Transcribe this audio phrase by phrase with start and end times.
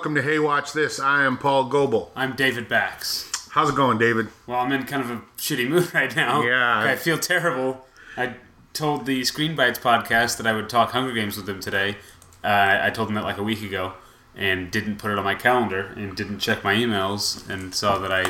[0.00, 0.98] Welcome to Hey Watch This.
[0.98, 2.10] I am Paul Goebel.
[2.16, 3.30] I'm David Bax.
[3.50, 4.28] How's it going, David?
[4.46, 6.40] Well, I'm in kind of a shitty mood right now.
[6.40, 6.80] Yeah.
[6.80, 7.84] I feel terrible.
[8.16, 8.36] I
[8.72, 11.98] told the Screen Bites podcast that I would talk Hunger Games with them today.
[12.42, 13.92] Uh, I told them that like a week ago
[14.34, 18.10] and didn't put it on my calendar and didn't check my emails and saw that
[18.10, 18.24] I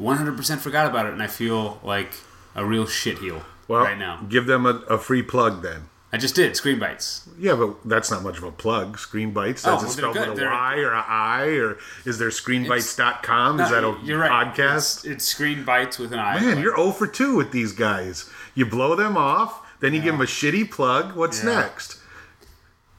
[0.00, 2.14] 100% forgot about it and I feel like
[2.56, 4.26] a real shitheel Well, right now.
[4.28, 5.82] give them a, a free plug then.
[6.12, 7.28] I just did Screen Bites.
[7.38, 8.96] Yeah, but that's not much of a plug.
[8.98, 9.66] Screen Bites.
[9.66, 10.40] Oh, Does it well, spelled with a.
[10.40, 11.42] They're- Y or a I?
[11.58, 13.60] Or is there screenbites.com?
[13.60, 14.54] Is that a You're right.
[14.54, 14.76] podcast?
[14.98, 16.40] It's, it's Screen Bites with an I.
[16.40, 18.30] Man, you're 0 for 2 with these guys.
[18.54, 21.16] You blow them off, then you give them a shitty plug.
[21.16, 21.60] What's Yeah.
[21.60, 21.98] next?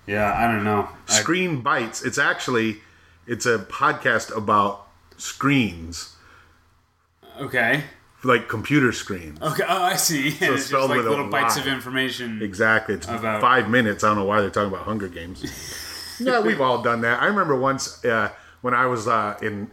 [0.06, 0.90] yeah, I don't know.
[1.08, 2.04] I, Screen Bites.
[2.04, 2.82] It's actually
[3.26, 4.86] it's a podcast about
[5.18, 6.16] screens,
[7.40, 7.84] okay.
[8.28, 9.42] Like computer screens.
[9.42, 9.64] Okay.
[9.68, 10.28] Oh, I see.
[10.42, 12.42] And it's spelled just like with little bites of information.
[12.42, 12.96] Exactly.
[12.96, 14.04] It's About- five minutes.
[14.04, 16.18] I don't know why they're talking about Hunger Games.
[16.20, 17.22] yeah, we've all done that.
[17.22, 18.30] I remember once uh,
[18.62, 19.72] when I was uh, in,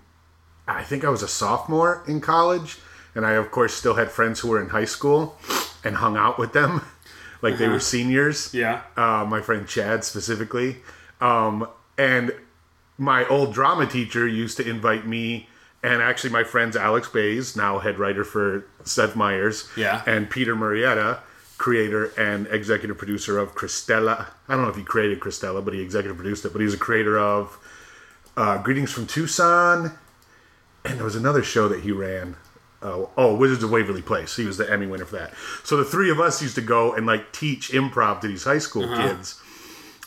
[0.68, 2.78] I think I was a sophomore in college,
[3.14, 5.36] and I of course still had friends who were in high school,
[5.82, 6.82] and hung out with them,
[7.42, 8.54] like they were seniors.
[8.54, 8.82] Yeah.
[8.96, 10.76] Uh, my friend Chad specifically,
[11.20, 11.66] um,
[11.98, 12.32] and
[12.98, 15.48] my old drama teacher used to invite me.
[15.84, 20.02] And actually, my friends Alex Baze, now head writer for Seth Meyers, Yeah.
[20.06, 21.18] and Peter Murrieta,
[21.58, 24.28] creator and executive producer of Cristela.
[24.48, 26.52] I don't know if he created Cristela, but he executive produced it.
[26.54, 27.58] But he's a creator of
[28.36, 29.92] uh, Greetings from Tucson,
[30.86, 32.36] and there was another show that he ran.
[32.82, 34.36] Uh, oh, Wizards of Waverly Place.
[34.36, 35.32] He was the Emmy winner for that.
[35.64, 38.58] So the three of us used to go and like teach improv to these high
[38.58, 39.40] school kids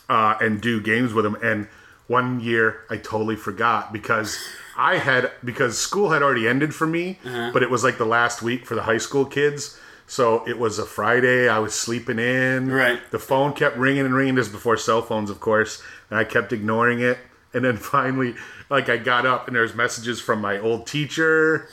[0.10, 1.38] uh, and do games with them.
[1.42, 1.68] And
[2.08, 4.38] one year I totally forgot because
[4.78, 7.50] I had because school had already ended for me, uh-huh.
[7.52, 9.78] but it was like the last week for the high school kids.
[10.06, 11.50] So it was a Friday.
[11.50, 12.72] I was sleeping in.
[12.72, 13.00] Right.
[13.12, 14.36] The phone kept ringing and ringing.
[14.36, 17.18] This before cell phones, of course, and I kept ignoring it.
[17.54, 18.36] And then finally,
[18.70, 21.68] like I got up and there's messages from my old teacher,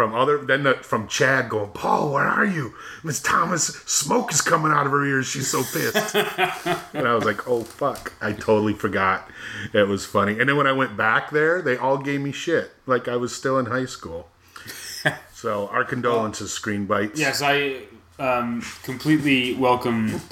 [0.00, 2.72] from other then the, from Chad going, Paul, where are you?
[3.04, 5.26] Miss Thomas, smoke is coming out of her ears.
[5.26, 6.14] She's so pissed.
[6.94, 9.30] and I was like, oh fuck, I totally forgot.
[9.74, 10.40] It was funny.
[10.40, 13.36] And then when I went back there, they all gave me shit, like I was
[13.36, 14.30] still in high school.
[15.34, 17.20] so our condolences, Screen Bites.
[17.20, 17.82] Yes, I
[18.18, 20.22] um, completely welcome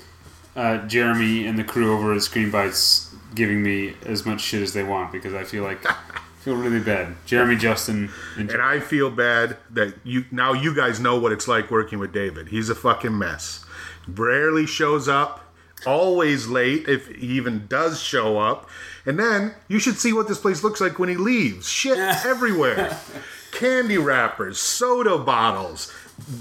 [0.56, 4.72] uh, Jeremy and the crew over at Screen Bites giving me as much shit as
[4.72, 5.84] they want because I feel like
[6.40, 7.14] feel really bad.
[7.26, 11.48] Jeremy, Justin, and And I feel bad that you now you guys know what it's
[11.48, 12.48] like working with David.
[12.48, 13.64] He's a fucking mess.
[14.06, 15.52] Rarely shows up,
[15.86, 18.68] always late if he even does show up.
[19.04, 21.68] And then you should see what this place looks like when he leaves.
[21.68, 22.98] Shit everywhere.
[23.52, 25.92] Candy wrappers, soda bottles,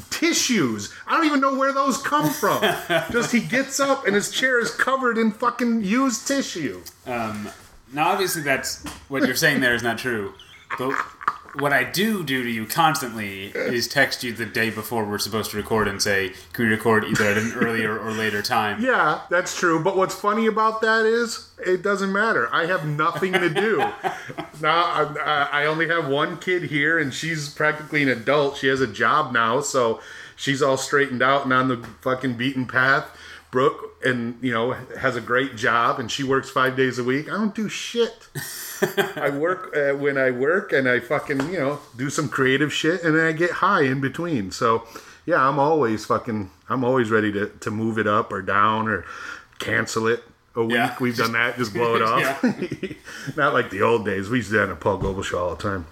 [0.09, 0.93] tissues.
[1.07, 2.61] I don't even know where those come from.
[3.11, 6.81] Just he gets up and his chair is covered in fucking used tissue.
[7.05, 7.49] um,
[7.93, 10.33] now obviously that's what you're saying there is not true,
[10.77, 10.93] but
[11.59, 15.51] what I do do to you constantly is text you the day before we're supposed
[15.51, 19.21] to record and say, "Can we record either at an earlier or later time?" Yeah,
[19.29, 19.83] that's true.
[19.83, 22.53] But what's funny about that is it doesn't matter.
[22.53, 23.77] I have nothing to do.
[24.61, 28.57] now I, I only have one kid here, and she's practically an adult.
[28.57, 29.99] She has a job now, so
[30.35, 33.09] she's all straightened out and on the fucking beaten path.
[33.51, 37.29] Brooke, and you know, has a great job, and she works five days a week.
[37.29, 38.27] I don't do shit.
[39.15, 43.03] I work uh, when I work, and I fucking you know do some creative shit,
[43.03, 44.51] and then I get high in between.
[44.51, 44.85] So
[45.25, 46.51] yeah, I'm always fucking.
[46.69, 49.05] I'm always ready to to move it up or down or
[49.59, 50.23] cancel it
[50.57, 50.73] a week.
[50.75, 50.95] Yeah.
[50.99, 51.55] We've done that.
[51.57, 52.43] Just blow it off.
[53.37, 54.29] Not like the old days.
[54.29, 55.85] We used to do that in a Paul Goebel show all the time.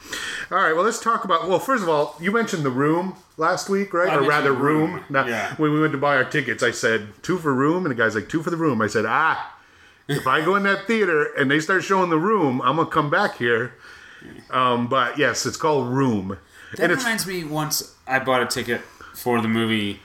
[0.51, 0.73] All right.
[0.73, 1.47] Well, let's talk about.
[1.47, 4.09] Well, first of all, you mentioned the room last week, right?
[4.09, 4.95] I or rather, room.
[4.95, 5.03] Room.
[5.09, 5.55] Now, Yeah.
[5.55, 8.15] when we went to buy our tickets, I said two for room, and the guy's
[8.15, 8.81] like two for the room.
[8.81, 9.51] I said ah.
[10.07, 13.09] If I go in that theater and they start showing the room, I'm gonna come
[13.09, 13.73] back here.
[14.51, 16.37] Um, but yes, it's called Room,
[16.77, 17.43] That and it's reminds me.
[17.43, 18.81] Once I bought a ticket
[19.15, 20.01] for the movie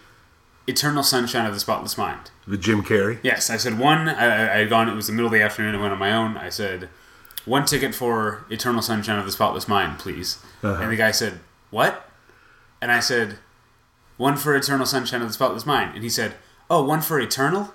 [0.66, 2.30] Eternal Sunshine of the Spotless Mind.
[2.46, 3.18] the Jim Carrey.
[3.22, 4.08] Yes, I said one.
[4.08, 4.88] I, I- had gone.
[4.88, 5.74] It was the middle of the afternoon.
[5.74, 6.36] I went on my own.
[6.36, 6.88] I said
[7.44, 10.38] one ticket for Eternal Sunshine of the Spotless Mind, please.
[10.62, 10.82] Uh-huh.
[10.82, 11.40] And the guy said
[11.70, 12.08] what?
[12.82, 13.38] And I said
[14.16, 15.94] one for Eternal Sunshine of the Spotless Mind.
[15.94, 16.34] And he said,
[16.68, 17.72] "Oh, one for Eternal."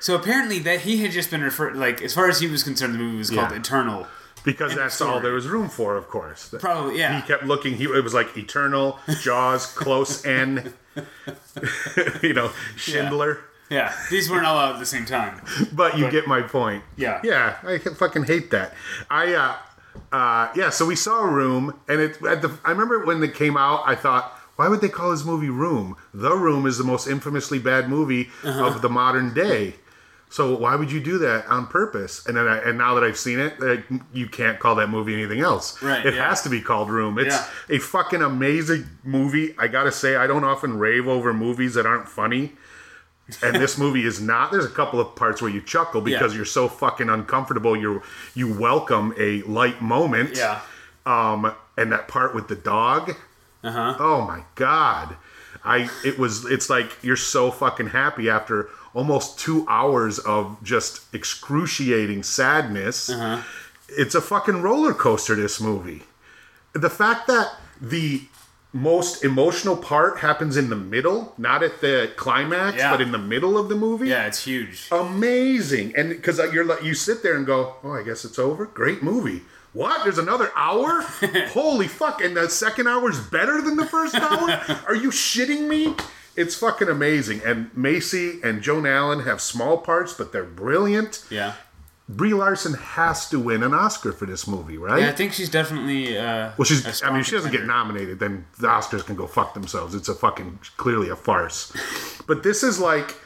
[0.00, 2.94] So apparently that he had just been referred like as far as he was concerned,
[2.94, 3.58] the movie was called Yeah.
[3.58, 4.06] Eternal.
[4.44, 6.54] Because that's all there was room for, of course.
[6.60, 7.18] Probably, yeah.
[7.18, 7.76] He kept looking.
[7.76, 10.74] He it was like Eternal, Jaws, Close N,
[12.22, 13.38] you know, Schindler.
[13.70, 15.40] Yeah, these weren't all out at the same time.
[15.72, 16.84] But you get my point.
[16.96, 17.20] Yeah.
[17.24, 18.74] Yeah, I fucking hate that.
[19.10, 19.56] I uh
[20.12, 23.56] uh yeah, so we saw Room and it at the I remember when it came
[23.56, 25.96] out, I thought why would they call this movie Room?
[26.12, 28.66] The Room is the most infamously bad movie Uh-huh.
[28.66, 29.76] of the modern day.
[30.34, 32.26] So why would you do that on purpose?
[32.26, 35.14] And then I, and now that I've seen it, like, you can't call that movie
[35.14, 35.80] anything else.
[35.80, 36.28] Right, It yeah.
[36.28, 37.20] has to be called Room.
[37.20, 37.76] It's Yeah.
[37.76, 39.54] a fucking amazing movie.
[39.60, 42.54] I gotta say, I don't often rave over movies that aren't funny.
[43.44, 44.50] And this movie is not.
[44.50, 46.38] There's a couple of parts where you chuckle because Yeah.
[46.38, 47.76] you're so fucking uncomfortable.
[47.76, 48.02] You
[48.34, 50.36] you welcome a light moment.
[50.36, 50.58] Yeah.
[51.06, 53.14] Um, and that part with the dog.
[53.62, 53.94] Uh huh.
[54.00, 55.16] Oh my god.
[55.64, 61.12] I it was it's like you're so fucking happy after almost 2 hours of just
[61.14, 63.10] excruciating sadness.
[63.10, 63.42] Uh-huh.
[63.88, 66.02] It's a fucking roller coaster this movie.
[66.72, 68.22] The fact that the
[68.72, 72.90] most emotional part happens in the middle, not at the climax, Yeah.
[72.90, 74.08] but in the middle of the movie.
[74.08, 74.88] Yeah, it's huge.
[74.90, 75.94] Amazing.
[75.96, 79.00] And because you're like you sit there and go, "Oh, I guess it's over." Great
[79.02, 79.42] movie.
[79.74, 80.02] What?
[80.04, 81.02] There's another hour?
[81.52, 82.20] Holy fuck!
[82.24, 84.60] And the second hour's better than the first hour?
[84.88, 85.94] Are you shitting me?
[86.36, 87.40] It's fucking amazing.
[87.44, 91.24] And Macy and Joan Allen have small parts, but they're brilliant.
[91.30, 91.54] Yeah.
[92.08, 95.00] Brie Larson has to win an Oscar for this movie, right?
[95.02, 96.18] Yeah, I think she's definitely.
[96.18, 97.02] Uh, Well, she's.
[97.02, 99.94] I mean, if she doesn't get nominated, then the Oscars can go fuck themselves.
[99.94, 101.72] It's a fucking clearly a farce.
[102.26, 103.16] But this is like,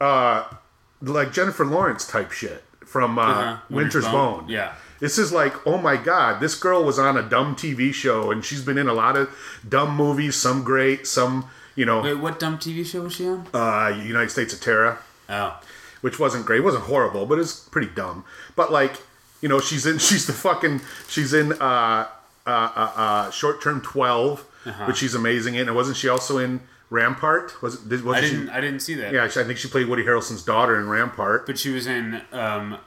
[0.00, 0.44] uh,
[1.00, 3.56] like Jennifer Lawrence type shit from uh, Uh-huh.
[3.70, 4.44] Winter's Bone.
[4.48, 4.74] Yeah.
[5.00, 8.44] This is like, oh my god, this girl was on a dumb TV show, and
[8.44, 9.30] she's been in a lot of
[9.66, 10.34] dumb movies.
[10.36, 13.46] Some great, some you know, Wait, what dumb TV show was she on?
[13.54, 14.98] uh, United States of Tara
[15.30, 15.58] Oh.
[16.00, 16.58] which wasn't great.
[16.62, 18.24] It wasn't horrible, but it's pretty dumb.
[18.56, 18.94] But like,
[19.42, 22.06] you know, she's in she's the fucking she's in uh
[22.46, 24.84] uh uh, uh short term 12 Uh-huh.
[24.86, 25.68] which she's amazing in.
[25.68, 26.60] And wasn't she also in
[26.90, 27.60] Rampart?
[27.62, 28.06] Was it?
[28.06, 28.48] I didn't.
[28.50, 29.12] I didn't see that.
[29.12, 31.46] Yeah, she- I think she played Woody Harrelson's daughter in Rampart.
[31.46, 32.78] But she was in um,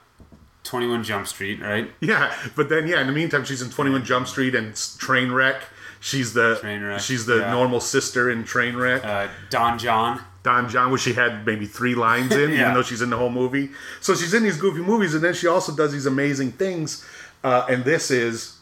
[0.63, 1.89] Twenty One Jump Street, right?
[2.01, 5.59] Yeah, but then yeah, in the meantime, she's in Twenty One Jump Street and Trainwreck.
[6.01, 7.51] She's the Trainwreck, she's the yeah.
[7.51, 9.05] normal sister in Trainwreck.
[9.05, 10.19] Uh, Don Jon.
[10.43, 12.61] Don Jon, which she had maybe three lines in, Yeah.
[12.61, 13.69] even though she's in the whole movie.
[13.99, 17.05] So she's in these goofy movies, and then she also does these amazing things.
[17.43, 18.57] Uh, and this is,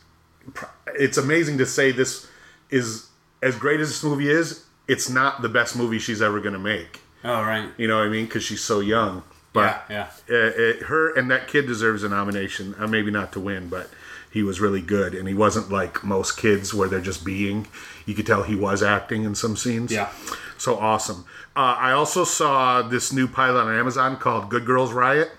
[0.95, 2.27] it's amazing to say this
[2.69, 3.07] is
[3.41, 4.65] as great as this movie is.
[4.89, 7.00] It's not the best movie she's ever going to make.
[7.24, 7.69] Oh right.
[7.77, 8.25] You know what I mean?
[8.25, 9.24] Because she's so young.
[9.53, 10.09] But yeah.
[10.30, 12.75] uh, uh, her and that kid deserves a nomination.
[12.77, 13.89] Uh, maybe not to win, but
[14.31, 17.68] he was really good, and he wasn't like most kids where they're just being.
[18.06, 19.92] You could tell he was acting in some scenes.
[19.92, 20.12] Yeah.
[20.58, 21.26] So awesome.
[21.56, 25.31] Uh, I also saw this new pilot on Amazon called Good Girls Riot,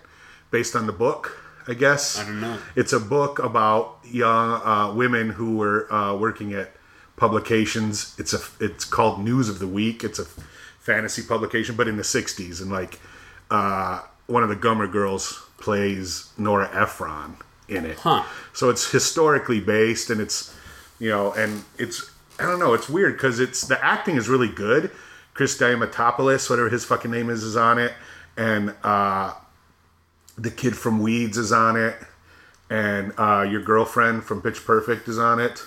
[0.50, 1.36] based on the book.
[1.68, 2.58] I guess I don't know.
[2.74, 6.72] It's a book about young uh, women who were uh, working at
[7.16, 8.16] publications.
[8.18, 10.02] It's a it's called News of the Week.
[10.02, 10.24] It's a
[10.80, 12.98] fantasy publication, but in the '60s, and like
[13.52, 17.36] uh, one of the Gummer girls plays Nora Ephron
[17.70, 17.98] in it.
[17.98, 18.24] Huh.
[18.52, 20.54] So it's historically based, and it's
[20.98, 24.48] you know, and it's I don't know, it's weird because it's the acting is really
[24.48, 24.90] good.
[25.34, 27.92] Chris Diamantopoulos, whatever his fucking name is, is on it,
[28.36, 29.32] and uh,
[30.36, 31.96] the kid from Weeds is on it,
[32.68, 35.64] and uh, your girlfriend from Pitch Perfect is on it.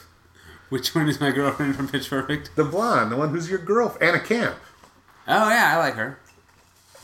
[0.69, 2.55] Which one is my girlfriend from Pitch Perfect?
[2.55, 4.57] The blonde, the one who's your girl, Anna Camp.
[5.27, 6.19] Oh yeah, I like her.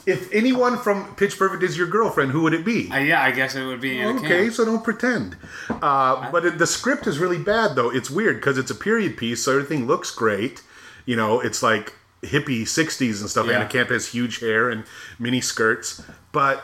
[0.09, 2.89] If anyone from Pitch Perfect is your girlfriend, who would it be?
[2.91, 4.53] Uh, yeah, I guess it would be Anna Okay, Camp.
[4.53, 5.37] so don't pretend.
[5.69, 7.89] Uh, but it, the script is really bad, though.
[7.89, 10.63] It's weird because it's a period piece, so everything looks great.
[11.05, 13.47] You know, it's like hippie 60s and stuff.
[13.47, 13.53] Yeah.
[13.53, 14.83] Anna Camp has huge hair and
[15.19, 16.01] mini skirts.
[16.31, 16.63] But,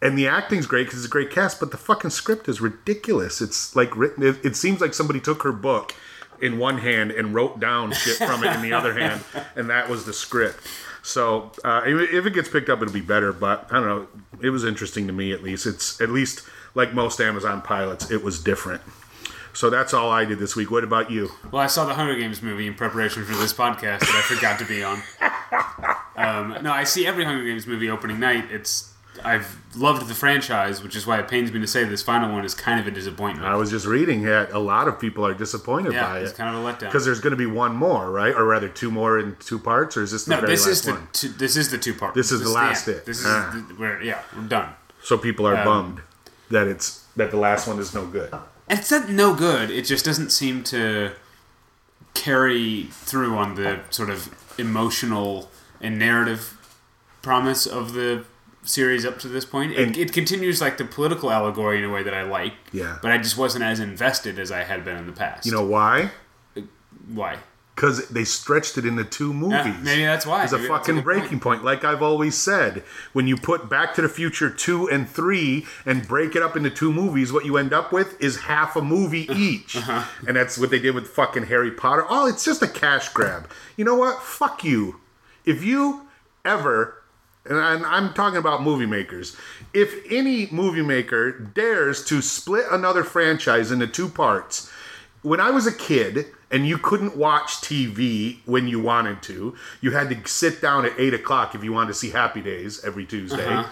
[0.00, 3.40] and the acting's great because it's a great cast, but the fucking script is ridiculous.
[3.40, 5.94] It's like written, it, it seems like somebody took her book
[6.40, 9.22] in one hand and wrote down shit from it in the other hand,
[9.54, 10.58] and that was the script.
[11.02, 13.32] So uh, if it gets picked up, it'll be better.
[13.32, 14.08] But I don't know.
[14.40, 15.66] It was interesting to me, at least.
[15.66, 16.42] It's at least
[16.74, 18.80] like most Amazon pilots, it was different.
[19.54, 20.70] So that's all I did this week.
[20.70, 21.30] What about you?
[21.50, 24.58] Well, I saw the Hunger Games movie in preparation for this podcast that I forgot
[24.58, 25.02] to be on.
[26.14, 28.50] Um, no, I see every Hunger Games movie opening night.
[28.50, 28.92] It's
[29.24, 32.44] I've loved the franchise, which is why it pains me to say this final one
[32.44, 33.46] is kind of a disappointment.
[33.46, 36.36] I was just reading that a lot of people are disappointed yeah, by it's it
[36.36, 36.80] kind of a letdown.
[36.80, 38.34] because there's going to be one more, right?
[38.34, 40.72] Or rather, two more in two parts, or is this the No, very this last
[40.72, 41.08] is the one?
[41.12, 42.14] two, this is the two part.
[42.14, 42.98] This is the last end.
[42.98, 43.06] it.
[43.06, 43.50] This is Ah.
[43.68, 44.70] the, where yeah we're done.
[45.02, 46.00] So people are Um, bummed
[46.50, 48.32] that it's that the last one is no good.
[48.70, 49.70] It's not no good.
[49.70, 51.10] It just doesn't seem to
[52.14, 55.50] carry through on the sort of emotional
[55.80, 56.56] and narrative
[57.22, 58.24] promise of the
[58.64, 59.72] series up to this point.
[59.72, 62.54] It, it continues like the political allegory in a way that I like.
[62.72, 62.98] Yeah.
[63.02, 65.46] But I just wasn't as invested as I had been in the past.
[65.46, 66.10] You know why?
[67.08, 67.38] why?
[67.74, 69.64] Because they stretched it into two movies.
[69.64, 70.44] Yeah, maybe that's why.
[70.44, 71.64] It's a fucking good breaking point.
[71.64, 76.06] Like I've always said, when you put Back to the Future 2 and 3 and
[76.06, 79.26] break it up into two movies, what you end up with is half a movie
[79.34, 79.76] each.
[79.76, 80.04] Uh-huh.
[80.28, 82.04] And that's what they did with fucking Harry Potter.
[82.08, 83.50] Oh, it's just a cash grab.
[83.76, 84.22] You know what?
[84.22, 85.00] Fuck you.
[85.46, 86.02] If you
[86.44, 87.01] ever
[87.48, 89.36] and I'm- I'm talking about movie makers.
[89.74, 94.70] If any movie maker dares to split another franchise into two parts,
[95.22, 99.92] when I was a kid and you couldn't watch TV when you wanted to, you
[99.92, 103.04] had to sit down at eight o'clock if you wanted to see Happy Days every
[103.06, 103.46] Tuesday.
[103.46, 103.68] Uh-huh.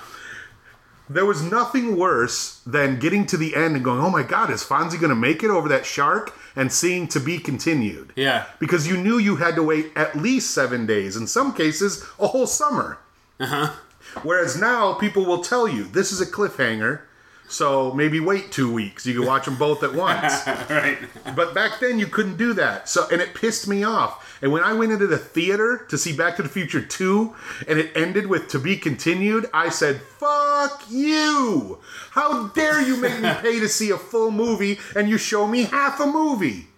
[1.08, 4.62] There was nothing worse than getting to the end and going, "Oh my God, is
[4.62, 8.44] Fonzie going to make it over that shark?" and seeing to be continued Yeah.
[8.58, 12.26] because you knew you had to wait at least seven days, in some cases, a
[12.28, 12.98] whole summer.
[13.40, 13.72] Uh-huh.
[14.22, 17.02] Whereas now, people will tell you this is a cliffhanger,
[17.48, 19.06] so maybe wait two weeks.
[19.06, 20.46] You can watch them both at once.
[20.70, 20.98] right.
[21.34, 22.88] but back then, you couldn't do that.
[22.88, 24.38] So, and it pissed me off.
[24.40, 27.34] And when I went into the theater to see Back to the Future 2,
[27.66, 31.78] and it ended with to be continued, I said, fuck you!
[32.12, 35.64] How dare you make me pay to see a full movie and you show me
[35.64, 36.69] half a movie?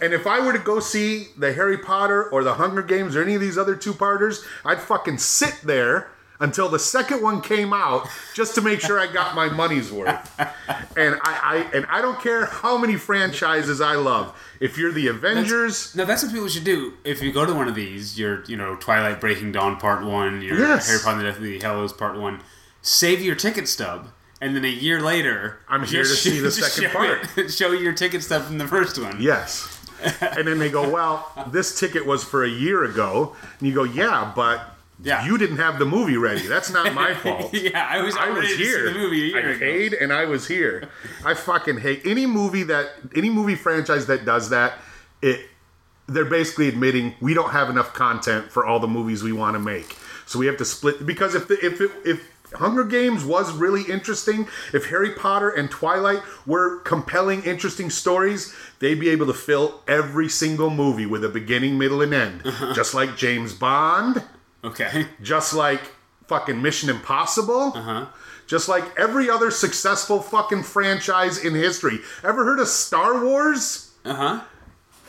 [0.00, 3.22] And if I were to go see the Harry Potter or the Hunger Games or
[3.22, 6.10] any of these other two parters, I'd fucking sit there
[6.40, 10.30] until the second one came out just to make sure I got my money's worth.
[10.96, 14.32] And I, I and I don't care how many franchises I love.
[14.60, 16.92] If you're the Avengers, No, that's what people should do.
[17.02, 20.40] If you go to one of these, your you know Twilight Breaking Dawn Part One,
[20.40, 20.86] your Yes.
[20.86, 22.42] Harry Potter and the Deathly Hallows Part One,
[22.80, 24.08] save your ticket stub,
[24.40, 27.38] and then a year later, I'm here to see the second show part.
[27.38, 29.20] it- show your ticket stub from the first one.
[29.20, 29.73] yes.
[30.20, 33.84] and then they go, "Well, this ticket was for a year ago." And you go,
[33.84, 34.70] "Yeah, but
[35.02, 35.24] Yeah.
[35.24, 36.46] you didn't have the movie ready.
[36.46, 38.16] That's not my fault." yeah, I was.
[38.16, 38.84] I was to see here.
[38.92, 39.58] the movie a year I ago.
[39.60, 40.88] paid and I was here.
[41.24, 44.78] I fucking hate any movie that any movie franchise that does that.
[45.22, 45.46] It
[46.06, 49.58] they're basically admitting we don't have enough content for all the movies we want to
[49.60, 49.96] make,
[50.26, 51.06] so we have to split.
[51.06, 55.70] Because if the, if it, if Hunger Games was really interesting, if Harry Potter and
[55.70, 61.28] Twilight were compelling, interesting stories, they'd be able to fill every single movie with a
[61.28, 62.42] beginning, middle, and end,
[62.74, 64.22] just like James Bond
[64.62, 65.06] Okay.
[65.22, 65.80] just like
[66.26, 67.72] fucking Mission Impossible.
[68.46, 72.00] Just like every other successful fucking franchise in history.
[72.22, 73.92] Ever heard of Star Wars?
[74.04, 74.40] Uh huh.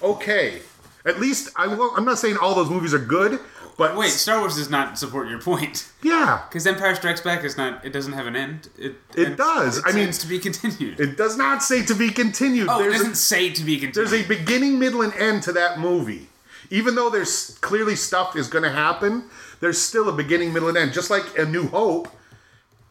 [0.02, 0.62] Okay.
[1.06, 3.40] At least I will, I'm not saying all those movies are good,
[3.78, 7.58] but Wait, Star Wars does not support your point yeah, because Empire Strikes Back is
[7.58, 7.84] not.
[7.86, 8.70] It doesn't have an end.
[8.78, 9.80] It It does.
[9.80, 11.00] It I mean- to be continued.
[11.00, 12.68] it does not say to be continued.
[12.70, 13.96] oh, it there's, doesn't a, say to be continued.
[14.10, 16.28] there's a beginning, middle, and end to that movie.
[16.72, 19.26] Even though there's clearly stuff is going to happen,
[19.60, 20.94] there's still a beginning, middle, and end.
[20.94, 22.08] Just like A New Hope.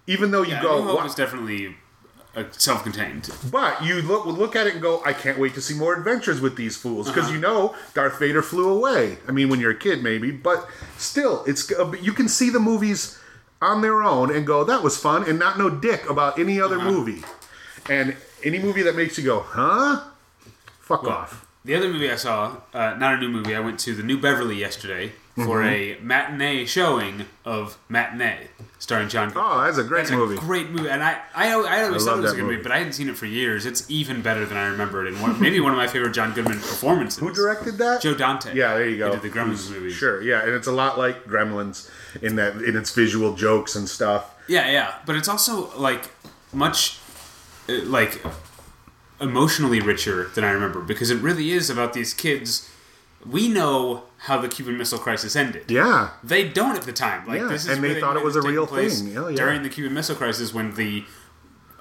[0.07, 1.77] Even though you yeah, go, New Hope "Wow, is definitely
[2.51, 3.31] self-contained.
[3.51, 6.41] But you look look at it and go, I can't wait to see more adventures
[6.41, 9.19] with these fools because you know Darth Vader flew away.
[9.29, 12.61] I mean, when you're a kid, maybe, but still, it's uh, you can see the
[12.61, 13.19] movies
[13.63, 16.79] on their own and go, that was fun, and not know dick about any other
[16.79, 17.23] movie.
[17.89, 20.03] And any movie that makes you go, huh?
[20.81, 21.47] Fuck off.
[21.65, 24.19] The other movie I saw, uh, not a new movie, I went to the New
[24.21, 26.03] Beverly yesterday for Mm-hmm.
[26.03, 28.49] a matinee showing of Matinee,
[28.79, 29.33] starring John.
[29.35, 30.37] Oh, that's a great That's movie.
[30.37, 32.53] a great movie, and I, I, I always I thought it was a good movie,
[32.57, 32.63] movie.
[32.63, 33.67] but I hadn't seen it for years.
[33.67, 36.59] It's even better than I remembered, and one, maybe one of my favorite John Goodman
[36.59, 37.19] performances.
[37.19, 38.01] Who directed that?
[38.01, 38.55] Joe Dante.
[38.55, 39.13] Yeah, there you go.
[39.13, 39.95] He did the Gremlins movies.
[39.95, 41.91] Sure, yeah, and it's a lot like Gremlins
[42.23, 44.35] in that in its visual jokes and stuff.
[44.47, 46.11] Yeah, yeah, but it's also like
[46.53, 46.99] much
[47.69, 48.23] uh, like
[49.21, 52.71] emotionally richer than I remember because it really is about these kids.
[53.27, 55.71] We know how the Cuban Missile Crisis ended.
[55.71, 57.27] Yeah, They don't at the time.
[57.27, 59.17] Like Yeah, this is and they thought it was a real thing.
[59.17, 59.37] Oh, yeah.
[59.37, 61.05] During the Cuban Missile Crisis, when the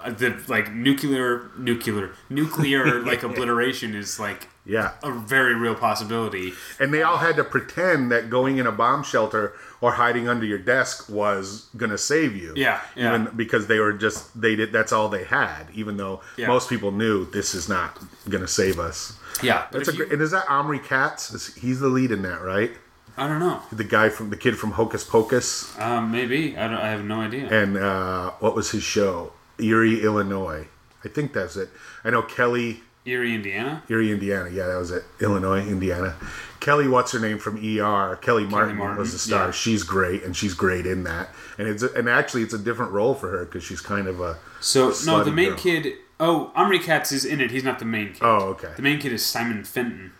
[0.09, 4.93] the like nuclear nuclear nuclear like obliteration is like yeah.
[5.03, 6.53] a very real possibility.
[6.79, 10.45] And they all had to pretend that going in a bomb shelter or hiding under
[10.45, 12.53] your desk was gonna save you.
[12.55, 13.13] Yeah, yeah.
[13.15, 15.67] Even because they were just they did that's all they had.
[15.73, 16.47] Even though Yeah.
[16.47, 19.17] most people knew this is not gonna save us.
[19.41, 21.33] Yeah, That's a you- great, and is that Omri Katz?
[21.33, 22.71] Is, he's the lead in that, right?
[23.17, 23.61] I don't know.
[23.71, 26.77] The guy from the kid from Hocus Pocus, Um, maybe I don't.
[26.77, 27.47] I have no idea.
[27.49, 29.33] and uh, what was his show?
[29.59, 30.67] Erie, Illinois.
[31.03, 31.69] I think that's it.
[32.03, 33.83] I know Kellie Erie, Indiana.
[33.89, 34.49] Erie, Indiana.
[34.49, 35.03] Yeah, that was it.
[35.19, 36.15] Illinois, Indiana.
[36.61, 38.15] Kellie, what's her name from ER?
[38.21, 39.47] Kellie Martin, Martin, was the star.
[39.47, 39.51] yeah.
[39.51, 41.29] She's great, and she's great in that.
[41.57, 44.37] And it's and actually it's a different role for her because she's kind of a
[44.61, 45.57] So no, the main girl.
[45.57, 45.93] kid.
[46.19, 47.51] Oh, Omri Katz is in it.
[47.51, 48.21] He's not the main kid.
[48.21, 48.71] Oh, okay.
[48.77, 50.13] The main kid is Simon Fenton.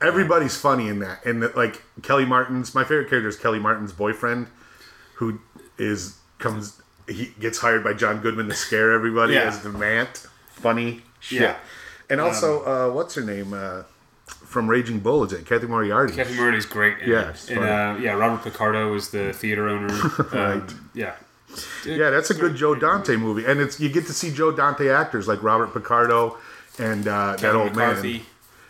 [0.00, 3.92] Everybody's funny in that, and that, like Kellie Martin's my favorite character is Kellie Martin's
[3.92, 4.48] boyfriend,
[5.14, 5.40] who
[5.78, 9.42] is comes he gets hired by John Goodman to scare everybody Yeah.
[9.42, 10.26] as the Mant.
[10.50, 11.40] Funny shit.
[11.42, 11.56] Yeah.
[12.10, 13.82] And also, uh, what's her name uh,
[14.26, 15.24] from Raging Bull?
[15.24, 16.14] Is it Cathy Moriarty?
[16.14, 16.98] Cathy Moriarty's great.
[16.98, 19.92] In Yeah, and uh, yeah, Robert Picardo is the theater owner.
[20.32, 21.14] um, Yeah,
[21.86, 24.88] Yeah, that's a good Joe Dante movie, and it's you get to see Joe Dante
[24.88, 26.36] actors like Robert Picardo
[26.78, 28.24] and uh, that old McCarthy.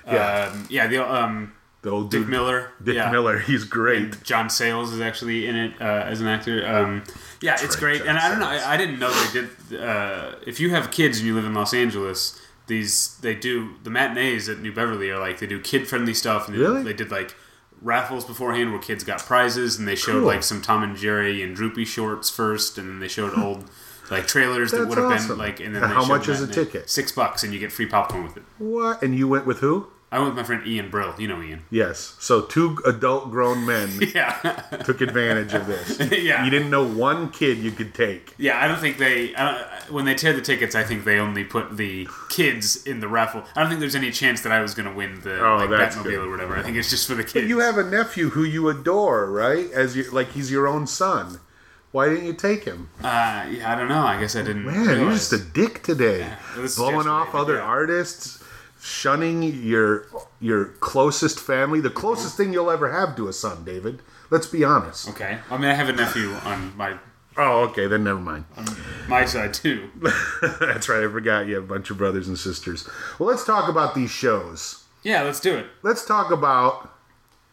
[0.07, 0.15] man.
[0.15, 0.51] Yeah.
[0.53, 2.71] Um, yeah, the um, The old Dick dude, Miller.
[2.83, 3.11] Dick yeah.
[3.11, 3.39] Miller.
[3.41, 4.23] He's great.
[4.23, 6.65] John Sayles is actually in it uh, as an actor.
[6.67, 7.03] Um,
[7.41, 7.99] yeah, it's right, great.
[7.99, 8.47] John and I don't know.
[8.47, 9.81] I, I didn't know they did.
[9.81, 13.91] Uh, if you have kids and you live in Los Angeles, these they do the
[13.91, 16.47] matinees at New Beverly are like they do kid friendly stuff.
[16.49, 16.83] And they, Really?
[16.85, 17.35] they did like
[17.81, 20.29] raffles beforehand where kids got prizes, and they showed Cool.
[20.29, 23.69] like some Tom and Jerry and Droopy shorts first, and then they showed old.
[24.11, 25.29] Like trailers that would have awesome.
[25.31, 26.91] been like, and then And they how much is a ticket?
[26.91, 28.43] Six bucks, and you get free popcorn with it.
[28.59, 29.03] What?
[29.03, 29.89] And you went with who?
[30.12, 31.14] I went with my friend Ian Brill.
[31.19, 31.62] You know Ian.
[31.71, 32.16] Yes.
[32.21, 34.33] So two adult grown men Yeah,
[34.85, 35.99] took advantage of this.
[36.23, 36.45] Yeah.
[36.45, 38.35] You didn't know one kid you could take.
[38.38, 39.33] Yeah, I don't think they.
[39.33, 39.59] Don't,
[39.90, 43.42] when they tear the tickets, I think they only put the kids in the raffle.
[43.57, 45.71] I don't think there's any chance that I was going to win the Oh, like,
[45.71, 46.26] Batmobile good.
[46.26, 46.57] or whatever.
[46.57, 47.33] I think it's just for the kids.
[47.33, 49.71] But You have a nephew who you adore, right?
[49.73, 51.40] As you like, he's your own son.
[51.90, 52.88] Why didn't you take him?
[53.00, 54.02] uh, yeah, I don't know.
[54.02, 54.64] I guess I didn't.
[54.64, 56.26] Man, you're just a dick today.
[56.59, 57.62] was Blowing off other yeah.
[57.62, 58.42] artists,
[58.83, 60.07] shunning your
[60.41, 64.03] your closest family, the closest thing you'll ever have to a son, David.
[64.29, 65.09] Let's be honest.
[65.11, 65.39] Okay.
[65.51, 66.99] I mean, I have a nephew on my
[67.37, 68.45] Oh, okay, then never mind.
[69.09, 69.89] my side too.
[70.61, 72.87] That's right, I forgot you have a bunch of brothers and sisters.
[73.19, 74.85] Well, let's talk about these shows.
[75.03, 75.67] Yeah, let's do it.
[75.83, 76.92] Let's talk about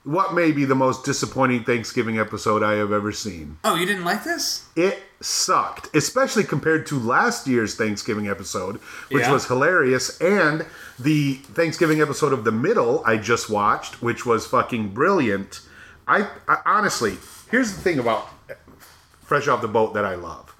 [0.03, 3.57] what may be the most disappointing Thanksgiving episode I have ever seen.
[3.63, 4.65] Oh, you didn't like this?
[4.75, 8.77] It sucked, especially compared to last year's Thanksgiving episode,
[9.11, 9.31] which Yeah.
[9.33, 10.65] was hilarious, and
[10.97, 15.59] the Thanksgiving episode of The Middle I just watched, which was fucking brilliant.
[16.07, 17.17] I, I honestly,
[17.51, 18.27] here's the thing about
[19.23, 20.55] Fresh Off the Boat that I love.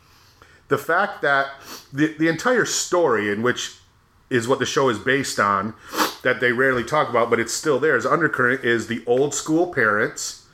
[0.67, 1.48] The fact that
[1.91, 3.75] the, the entire story, in which
[4.29, 5.74] is what the show is based on,
[6.24, 7.96] that they rarely talk about, but it's still there.
[7.96, 10.46] Is undercurrent, is the old school parents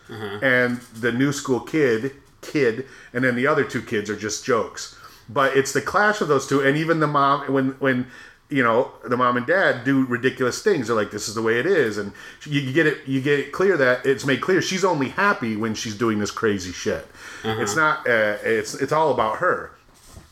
[0.44, 2.12] and the new school kid,
[2.42, 4.96] kid, and then the other two kids are just jokes.
[5.28, 8.08] But it's the clash of those two, and even the mom when when
[8.50, 10.88] you know the mom and dad do ridiculous things.
[10.88, 12.12] They're like, "This is the way it is," and
[12.46, 13.00] you, get it.
[13.08, 16.30] You get it clear that it's made clear she's only happy when she's doing this
[16.30, 17.08] crazy shit.
[17.44, 18.08] It's not.
[18.08, 19.72] Uh, it's it's all about her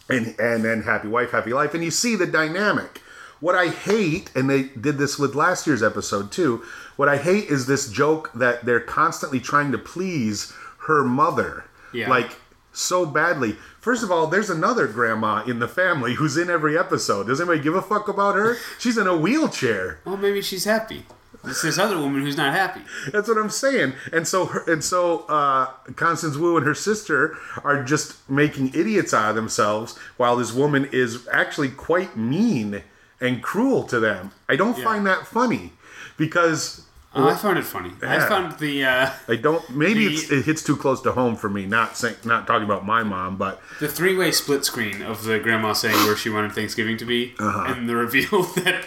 [0.09, 3.01] and and then happy wife, happy life, and you see the dynamic.
[3.43, 6.63] What I hate, and they did this with last year's episode too.
[6.95, 10.53] What I hate is this joke that they're constantly trying to please
[10.87, 12.09] her mother, Yeah.
[12.09, 12.37] like
[12.71, 13.57] so badly.
[13.81, 17.27] First of all, there's another grandma in the family who's in every episode.
[17.27, 18.55] Does anybody give a fuck about her?
[18.79, 19.99] She's in a wheelchair.
[20.05, 21.05] Well, maybe she's happy.
[21.43, 22.79] It's this other woman who's not happy.
[23.11, 23.91] That's what I'm saying.
[24.13, 25.65] And so, her, and so, uh,
[25.97, 30.87] Constance Wu and her sister are just making idiots out of themselves, while this woman
[30.93, 32.83] is actually quite mean
[33.23, 34.31] and cruel to them.
[34.47, 35.71] I don't find that funny
[36.17, 36.81] because
[37.15, 37.91] Oh, I found it funny.
[38.01, 39.63] I found the uh, I don't.
[39.69, 41.67] Maybe The- it's, it hits too close to home for me.
[41.67, 45.37] Not saying, not talking about my mom, but the three way split screen of the
[45.39, 47.65] grandma saying where she wanted Thanksgiving to be, Uh-huh.
[47.71, 48.85] and the reveal that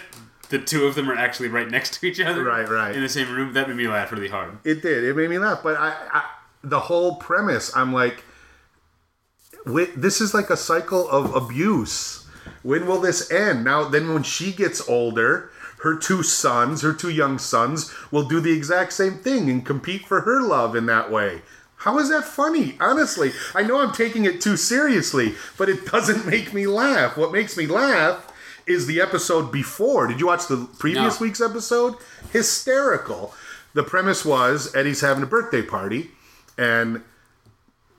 [0.49, 2.93] the two of them are actually right next to each other, Right, right.
[2.93, 3.53] in the same room.
[3.53, 4.57] That made me laugh really hard.
[4.65, 5.05] It did.
[5.05, 5.63] It made me laugh.
[5.63, 6.23] But I, I
[6.65, 8.25] the whole premise, I'm like,
[9.65, 12.26] wi- this is like a cycle of abuse.
[12.63, 13.63] When will this end?
[13.63, 15.49] Now, then, when she gets older,
[15.83, 20.05] her two sons, her two young sons, will do the exact same thing and compete
[20.05, 21.41] for her love in that way.
[21.81, 22.75] How is that funny?
[22.79, 27.15] Honestly, I know I'm taking it too seriously, but it doesn't make me laugh.
[27.17, 28.33] What makes me laugh
[28.65, 30.07] is the episode before.
[30.07, 31.25] Did you watch the previous No.
[31.27, 31.95] week's episode?
[32.31, 33.33] Hysterical.
[33.73, 36.09] The premise was Eddie's having a birthday party,
[36.57, 37.03] and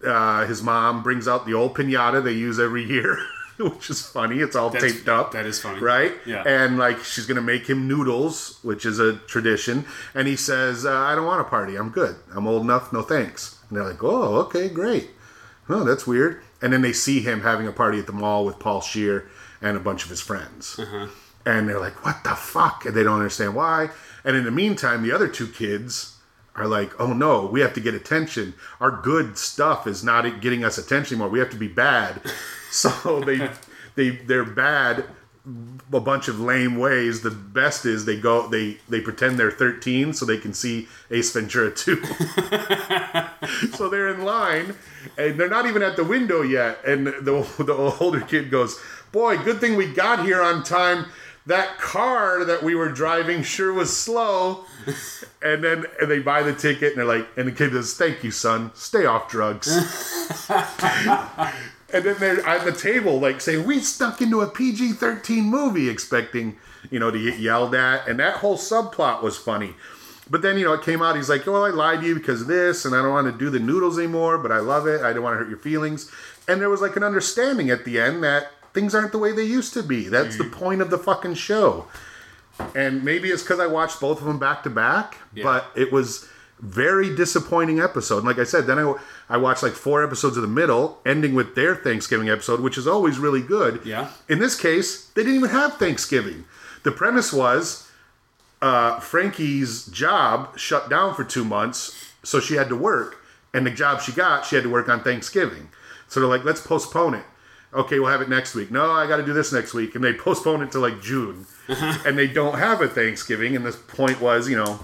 [0.04, 3.18] uh, his mom brings out the old pinata they use every year,
[3.74, 4.38] which is funny.
[4.38, 5.32] It's all That's- taped up.
[5.32, 5.80] that is funny.
[5.80, 6.12] right?
[6.24, 6.42] Yeah.
[6.46, 10.92] And like she's gonna make him noodles, which is a tradition, and he says, uh,
[10.96, 11.76] "I don't want a party.
[11.76, 12.16] I'm good.
[12.34, 12.92] I'm old enough.
[12.92, 15.10] No thanks." And they're like, "Oh, okay, great.
[15.68, 18.58] Oh, that's weird." And then they see him having a party at the mall with
[18.58, 19.28] Paul Scheer
[19.62, 20.78] and a bunch of his friends.
[21.46, 22.84] And they're like, what the fuck?
[22.84, 23.90] And they don't understand why.
[24.24, 26.17] And in the meantime, the other two kids
[26.60, 28.54] are like, oh no, we have to get attention.
[28.80, 31.30] Our good stuff is not getting us attention anymore.
[31.30, 32.20] We have to be bad.
[32.70, 33.48] So they
[33.94, 35.06] they they're bad
[35.92, 37.22] a bunch of lame ways.
[37.22, 41.32] The best is they go they they pretend they're 13 so they can see Ace
[41.32, 42.04] Ventura 2.
[43.74, 44.74] so they're in line
[45.16, 48.78] and they're not even at the window yet and the the older kid goes,
[49.12, 51.06] "Boy, good thing we got here on time.
[51.48, 54.64] That car that we were driving sure was slow."
[55.42, 58.22] And then and they buy the ticket and they're like, and the kid says, "Thank
[58.24, 58.70] you, son.
[58.74, 59.68] Stay off drugs."
[61.90, 66.58] And then they're at the table, like saying, "We stuck into a PG-13 movie, expecting,
[66.90, 69.74] you know, to get yelled at." And that whole subplot was funny.
[70.28, 71.16] But then, you know, it came out.
[71.16, 73.38] He's like, "Well, I lied to you because of this, and I don't want to
[73.38, 74.36] do the noodles anymore.
[74.36, 75.00] But I love it.
[75.00, 76.10] I don't want to hurt your feelings."
[76.46, 78.48] And there was like an understanding at the end that
[78.78, 80.08] things aren't the way they used to be.
[80.08, 81.86] That's the point of the fucking show.
[82.74, 85.44] and maybe it's because I watched both of them back to back, Yeah.
[85.44, 86.28] but it was
[86.60, 88.18] very disappointing episode.
[88.18, 88.94] And like I said, then I
[89.28, 92.86] I watched like four episodes of the middle, ending with their Thanksgiving episode, which is
[92.88, 93.80] always really good.
[93.84, 94.08] Yeah.
[94.28, 96.44] In this case, they didn't even have Thanksgiving.
[96.82, 97.88] The premise was
[98.60, 103.18] uh, Frankie's job shut down for two months, so she had to work.
[103.54, 105.68] And the job she got, she had to work on Thanksgiving.
[106.08, 107.24] So they're like, let's postpone it.
[107.72, 108.70] Okay, we'll have it next week.
[108.70, 109.94] No, I got to do this next week.
[109.94, 111.46] And they postpone it to like June.
[111.68, 113.54] and they don't have a Thanksgiving.
[113.56, 114.80] And the point was, you know,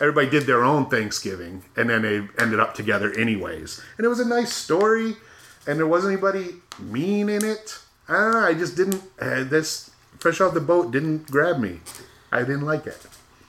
[0.00, 1.62] everybody did their own Thanksgiving.
[1.76, 3.82] And then they ended up together anyways.
[3.96, 5.16] And it was a nice story.
[5.66, 7.78] And there wasn't anybody mean in it.
[8.08, 8.38] I don't know.
[8.46, 9.02] I just didn't.
[9.18, 11.80] Uh, this Fresh Off the Boat didn't grab me.
[12.30, 12.98] I didn't like it.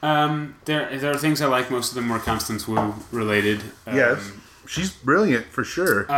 [0.01, 1.69] Um, there there are things I like.
[1.69, 3.61] Most of them were Constance Wu related.
[3.85, 4.31] Um, Yes.
[4.65, 6.11] She's brilliant for sure.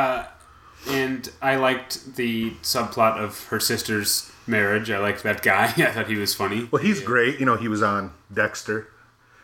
[0.88, 4.90] And I liked the subplot of her sister's marriage.
[4.90, 5.66] I liked that guy.
[5.78, 6.68] I thought he was funny.
[6.72, 7.40] well, he's great.
[7.40, 8.88] You know, he was on Dexter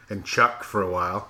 [0.09, 1.29] and Chuck for a while.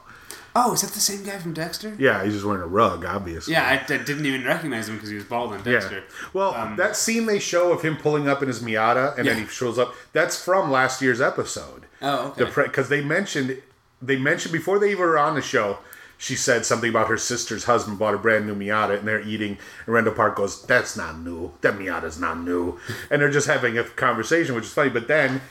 [0.57, 1.93] Oh, is that the same guy from Dexter?
[1.99, 3.51] Yeah, he's just wearing a rug, obviously.
[3.51, 5.97] Yeah, I, I didn't even recognize him because he was bald in Dexter.
[5.97, 6.27] Yeah.
[6.33, 9.37] Well, um, that scene they show of him pulling up in his Miata and then
[9.37, 11.87] he shows up, that's from last year's episode.
[12.01, 12.45] Oh, okay.
[12.45, 13.61] The because they mentioned
[14.01, 15.79] they mentioned before they even were on the show.
[16.17, 19.57] She said something about her sister's husband bought a brand new Miata and they're eating.
[19.85, 21.51] And Randall Park goes, "That's not new.
[21.61, 22.79] That Miata's not new."
[23.11, 24.89] and they're just having a conversation, which is funny.
[24.89, 25.41] But then,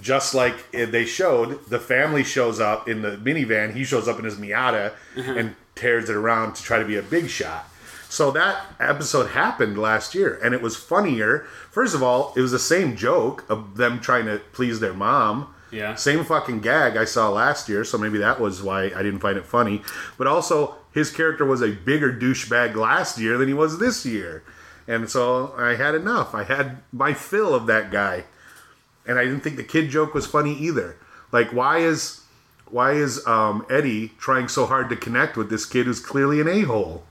[0.00, 3.74] just like eh, they showed, the family shows up in the minivan.
[3.74, 5.34] He shows up in his Miata uh-huh.
[5.36, 7.68] and tears it around to try to be a big shot.
[8.08, 11.40] So that episode happened last year, and it was funnier.
[11.70, 15.53] First of all, it was the same joke of them trying to please their mom.
[15.74, 15.96] Yeah.
[15.96, 19.36] Same fucking gag I saw last year, so maybe that was why I didn't find
[19.36, 19.82] it funny.
[20.16, 24.44] But also, his character was a bigger douchebag last year than he was this year.
[24.86, 26.34] And so I had enough.
[26.34, 28.24] I had my fill of that guy.
[29.06, 30.96] And I didn't think the kid joke was funny either.
[31.32, 32.20] Like, why is
[32.66, 36.48] why is um, Eddie trying so hard to connect with this kid who's clearly an
[36.48, 37.04] a hole?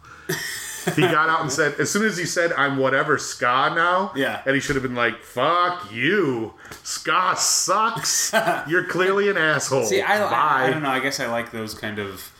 [0.95, 4.41] He got out and said, as soon as he said, "I'm whatever ska now," Yeah.
[4.45, 8.31] and he should have been like, "Fuck you, ska sucks.
[8.67, 10.23] You're clearly an asshole." See, I.
[10.23, 10.89] I, I don't know.
[10.89, 12.31] I guess I like those kind of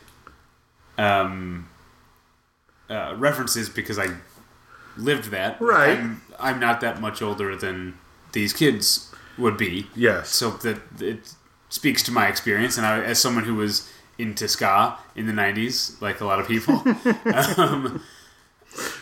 [0.97, 1.69] um,
[2.89, 4.07] uh, references because I
[4.97, 5.59] lived that.
[5.61, 5.97] Right.
[5.97, 7.97] I'm, I'm not that much older than
[8.33, 9.87] these kids would be.
[9.95, 10.29] Yes.
[10.29, 11.33] So that it
[11.69, 15.99] speaks to my experience, and I, as someone who was into ska in the '90s,
[16.01, 16.75] like a lot of people.
[17.57, 18.03] um,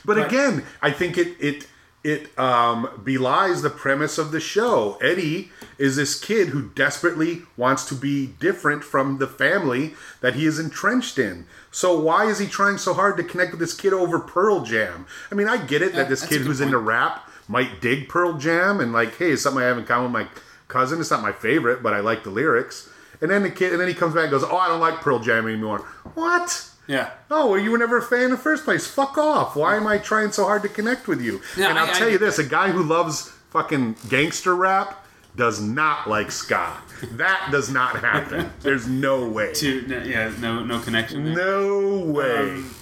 [0.06, 1.68] But But- again, I think it it
[2.04, 4.98] it um, belies the premise of the show.
[5.02, 10.48] Eddie is this kid who desperately wants to be different from the family that he
[10.48, 11.46] is entrenched in.
[11.70, 15.06] So why is he trying so hard to connect with this kid over Pearl Jam?
[15.32, 16.70] I mean, I get it that this kid who's point.
[16.70, 20.12] into rap might dig Pearl Jam and like, hey, it's something I have in common
[20.12, 20.28] with my
[20.70, 21.00] cousin.
[21.02, 22.90] It's not my favorite, but I like the lyrics.
[23.22, 25.02] And then the kid, and then he comes back and goes, "Oh, I don't like
[25.02, 25.86] Pearl Jam anymore."
[26.16, 26.68] What?
[26.88, 27.12] Yeah.
[27.30, 28.86] Oh, well, you were never a fan in the first place.
[28.88, 29.56] Fuck off.
[29.56, 31.41] Why am I trying so hard to connect with you?
[31.58, 35.06] Yeah, and I'll I- tell I- you this a guy who loves fucking gangster rap
[35.36, 36.78] does not like ska.
[37.13, 38.52] That does not happen.
[38.62, 39.54] There's no way.
[39.54, 41.24] To no, yeah, no no connection.
[41.24, 41.36] There.
[41.36, 42.52] No way.
[42.52, 42.76] Um,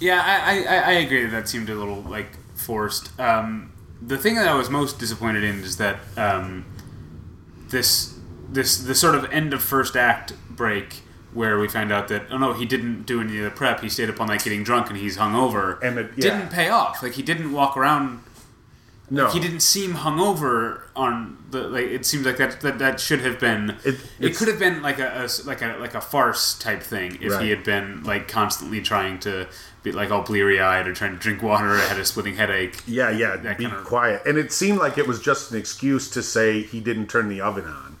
[0.00, 3.18] Yeah, I, I, I agree that that seemed a little like forced.
[3.20, 6.64] Um, the thing that I was most disappointed in is that um,
[7.68, 8.18] this
[8.50, 11.01] this the sort of end of first act break
[11.34, 13.88] where we find out that oh no he didn't do any of the prep he
[13.88, 16.22] stayed up all night getting drunk and he's hungover And it- yeah.
[16.38, 18.20] didn't pay off like he didn't walk around
[19.10, 19.28] no.
[19.28, 23.38] he didn't seem hungover on the like it seems like that that, that should have
[23.38, 27.18] been It- it, could have been like a like a like a farce type thing
[27.20, 27.42] if Right.
[27.44, 29.48] he had been like constantly trying to
[29.82, 32.80] be like all bleary eyed or trying to drink water or had a splitting headache
[32.86, 33.36] Yeah, yeah.
[33.36, 34.22] That be kind of- quiet.
[34.24, 37.40] And it seemed like it was just an excuse to say he didn't turn the
[37.40, 37.96] oven on.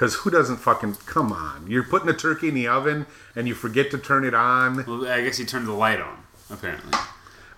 [0.00, 0.94] Because who doesn't fucking.
[1.04, 1.66] Come on.
[1.68, 3.04] You're putting a turkey in the oven
[3.36, 4.86] and you forget to turn it on.
[4.86, 6.98] well I guess he turned the light on apparently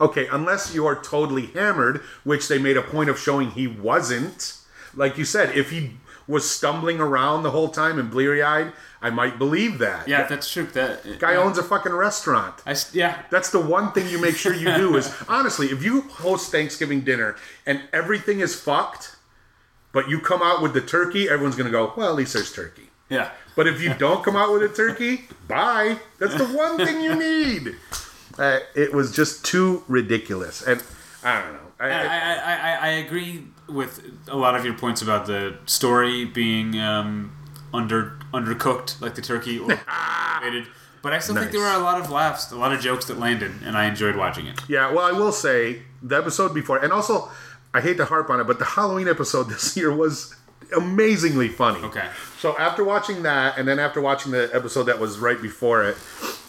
[0.01, 4.57] Okay, unless you are totally hammered, which they made a point of showing he wasn't.
[4.93, 5.93] Like you said, if he
[6.27, 10.09] was stumbling around the whole time and bleary eyed, I might believe that.
[10.09, 11.39] yeah that's true that Guy yeah.
[11.39, 12.57] owns a fucking restaurant.
[12.67, 16.01] I yeah That's the one thing you make sure you do is honestly, if you
[16.03, 19.12] host Thanksgiving dinner and everything is fucked,
[19.93, 22.89] but you come out with the turkey, everyone's gonna go, well, at least there's turkey.
[23.09, 25.99] yeah But if you don't come out with a turkey, bye.
[26.19, 27.77] That's the one thing you need.
[28.39, 30.83] Uh, it was just too ridiculous, and
[31.23, 31.59] I don't know.
[31.79, 36.25] I, I, I, I, I agree with a lot of your points about the story
[36.25, 37.37] being um,
[37.75, 39.69] under undercooked, like the turkey, or
[40.43, 40.67] rated.
[41.03, 43.19] But I still think there were a lot of laughs, a lot of jokes that
[43.19, 44.61] landed, and I enjoyed watching it.
[44.69, 47.29] yeah, well, I will say the episode before, and also
[47.75, 50.35] I hate to harp on it, but the Halloween episode this year was
[50.77, 51.81] amazingly funny.
[51.81, 52.09] Okay.
[52.39, 55.97] So after watching that, and then after watching the episode that was right before it,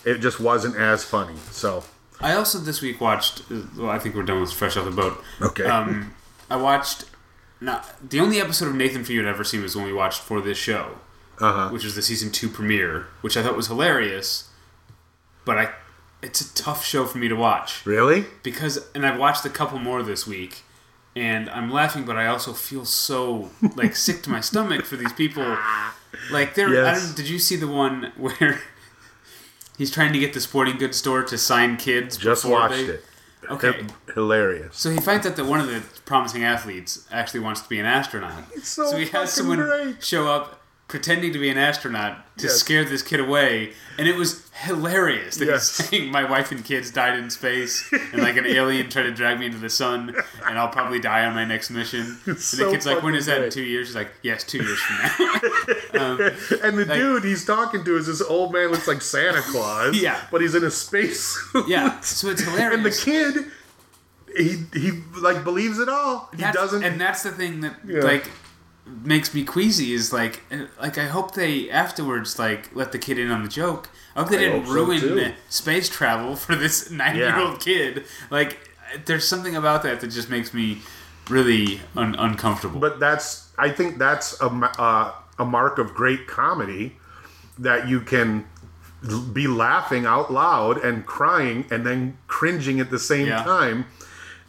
[0.05, 1.35] it just wasn't as funny.
[1.51, 1.83] So
[2.19, 3.43] I also this week watched.
[3.77, 5.21] Well, I think we're done with Fresh Off the Boat.
[5.41, 5.65] Okay.
[5.65, 6.13] Um,
[6.49, 7.05] I watched.
[7.61, 10.19] Not the only episode of Nathan for You I'd ever seen was when we watched
[10.19, 10.97] for this show,
[11.39, 11.69] uh huh.
[11.69, 14.49] which was the season two premiere, which I thought was hilarious.
[15.45, 15.69] But I,
[16.21, 18.25] it's a tough show for me to watch Really?
[18.43, 20.63] because, and I've watched a couple more this week,
[21.15, 25.13] and I'm laughing, but I also feel so like sick to my stomach for these
[25.13, 25.57] people.
[26.31, 27.13] Like there, I Yes.
[27.13, 28.61] did you see the one where
[29.77, 32.17] he's trying to get the sporting goods store to sign kids?
[32.17, 33.05] Just watched they- it.
[33.51, 34.73] Okay, hilarious.
[34.77, 37.85] so he finds out that one of the promising athletes actually wants to be an
[37.85, 38.41] astronaut.
[38.55, 40.01] It's so so he has someone great.
[40.01, 40.61] show up
[40.93, 42.55] pretending to be an astronaut to Yes.
[42.59, 45.37] scare this kid away, and it was hilarious.
[45.37, 45.75] That Yes.
[45.77, 49.11] he's saying, "My wife and kids died in space, and like an alien tried to
[49.11, 52.57] drag me into the sun, and I'll probably die on my next mission." and so
[52.65, 53.41] the kid's like, "When is that?
[53.43, 55.39] In two years?" He's like, "Yes, two years from now."
[56.03, 56.19] Um,
[56.63, 59.95] and the dude he's talking to is this old man looks like Santa Claus.
[59.95, 60.19] Yeah.
[60.31, 61.19] But he's in a space.
[61.51, 61.67] Suit.
[61.67, 62.75] Yeah, so it's hilarious.
[62.75, 63.45] and the kid,
[64.35, 66.29] he he like believes it all.
[66.31, 66.83] He That's- doesn't.
[66.83, 68.01] and that's the thing that Yeah.
[68.01, 68.25] like
[68.85, 70.41] makes me queasy is like
[70.81, 73.89] like I hope they afterwards like let the kid in on the joke.
[74.15, 75.31] I hope they I didn't hope ruin too.
[75.49, 78.05] space travel for this nine year old kid.
[78.29, 78.69] Like
[79.05, 80.79] there's something about that that just makes me
[81.29, 82.79] really un- uncomfortable.
[82.79, 86.97] but that's I think that's a uh, a mark of great comedy
[87.57, 88.45] that you can
[89.33, 93.43] be laughing out loud and crying and then cringing at the same Yeah.
[93.43, 93.85] time.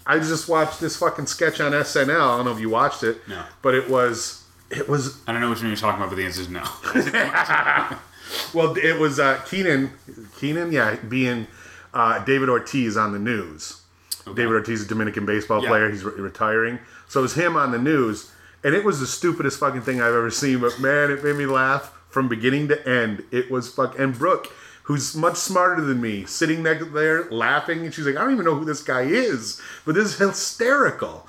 [0.06, 2.10] I just watched this fucking sketch on SNL.
[2.10, 3.26] I don't know if you watched it.
[3.28, 3.42] No.
[3.62, 6.24] But it was it was I don't know which one you're talking about, but the
[6.24, 6.62] answer is no.
[8.54, 9.92] well it was uh, Kenan
[10.38, 11.46] Kenan yeah being
[11.92, 13.80] uh, David Ortiz on the news.
[14.26, 15.68] David Ortiz, is a Dominican baseball Yeah.
[15.68, 16.78] player, he's re- retiring.
[17.08, 18.32] So it was him on the news,
[18.64, 20.60] and it was the stupidest fucking thing I've ever seen.
[20.60, 23.22] But man, it made me laugh from beginning to end.
[23.30, 23.98] It was fuck.
[23.98, 24.50] And Brooke,
[24.84, 28.44] who's much smarter than me, sitting next there laughing, and she's like, "I don't even
[28.44, 31.26] know who this guy is, but this is hysterical."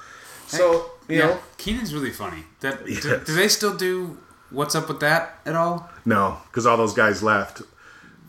[0.47, 2.43] So you yeah, know, Kenan's really funny.
[2.61, 3.03] That do, Yes.
[3.25, 4.17] do they still do
[4.51, 5.89] What's Up with That at all?
[6.05, 7.61] no, because all those guys left.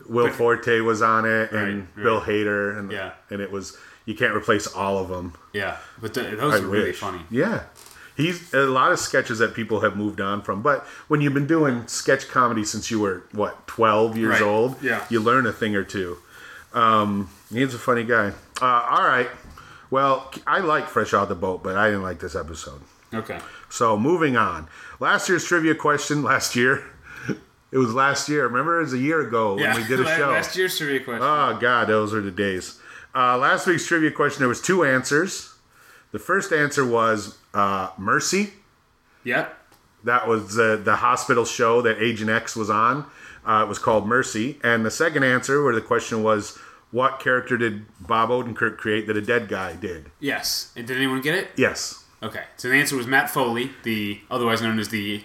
[0.09, 2.21] Will But- Forte was on it, and Right, Bill.
[2.21, 3.11] Hader, and Yeah.
[3.29, 5.33] and it was you can't replace all of them.
[5.51, 7.25] Yeah, but the, those I are really funny.
[7.29, 7.63] Yeah.
[8.17, 10.61] He's a lot of sketches that people have moved on from.
[10.63, 14.41] But when you've been doing sketch comedy since you were what, twelve years Right.
[14.41, 15.05] old, Yeah.
[15.09, 16.17] you learn a thing or two.
[16.73, 18.33] Um, he's a funny guy.
[18.61, 19.29] Uh, all right.
[19.89, 22.81] Well, I like Fresh Out the Boat, but I didn't like this episode.
[23.13, 23.39] Okay.
[23.69, 24.67] So moving on.
[24.99, 26.23] Last year's trivia question.
[26.33, 26.83] Last year,
[27.71, 28.45] it was last year.
[28.47, 30.31] Remember, it was a year ago when Yeah, we did a show.
[30.31, 31.23] Last year's trivia question.
[31.23, 32.79] Oh God, those were the days.
[33.15, 34.39] Uh, last week's trivia question.
[34.39, 35.53] There was two answers.
[36.11, 38.53] The first answer was uh, Mercy.
[39.23, 39.57] yep.
[40.03, 43.05] That was uh, the hospital show that Agent X was on.
[43.45, 44.59] Uh, it was called Mercy.
[44.63, 46.57] And the second answer, where the question was,
[46.91, 50.11] what character did Bob Odenkirk create that a dead guy did?
[50.19, 50.71] Yes.
[50.75, 51.49] And did anyone get it?
[51.57, 52.05] Yes.
[52.23, 52.43] Okay.
[52.57, 55.23] So the answer was Matt Foley, the otherwise known as the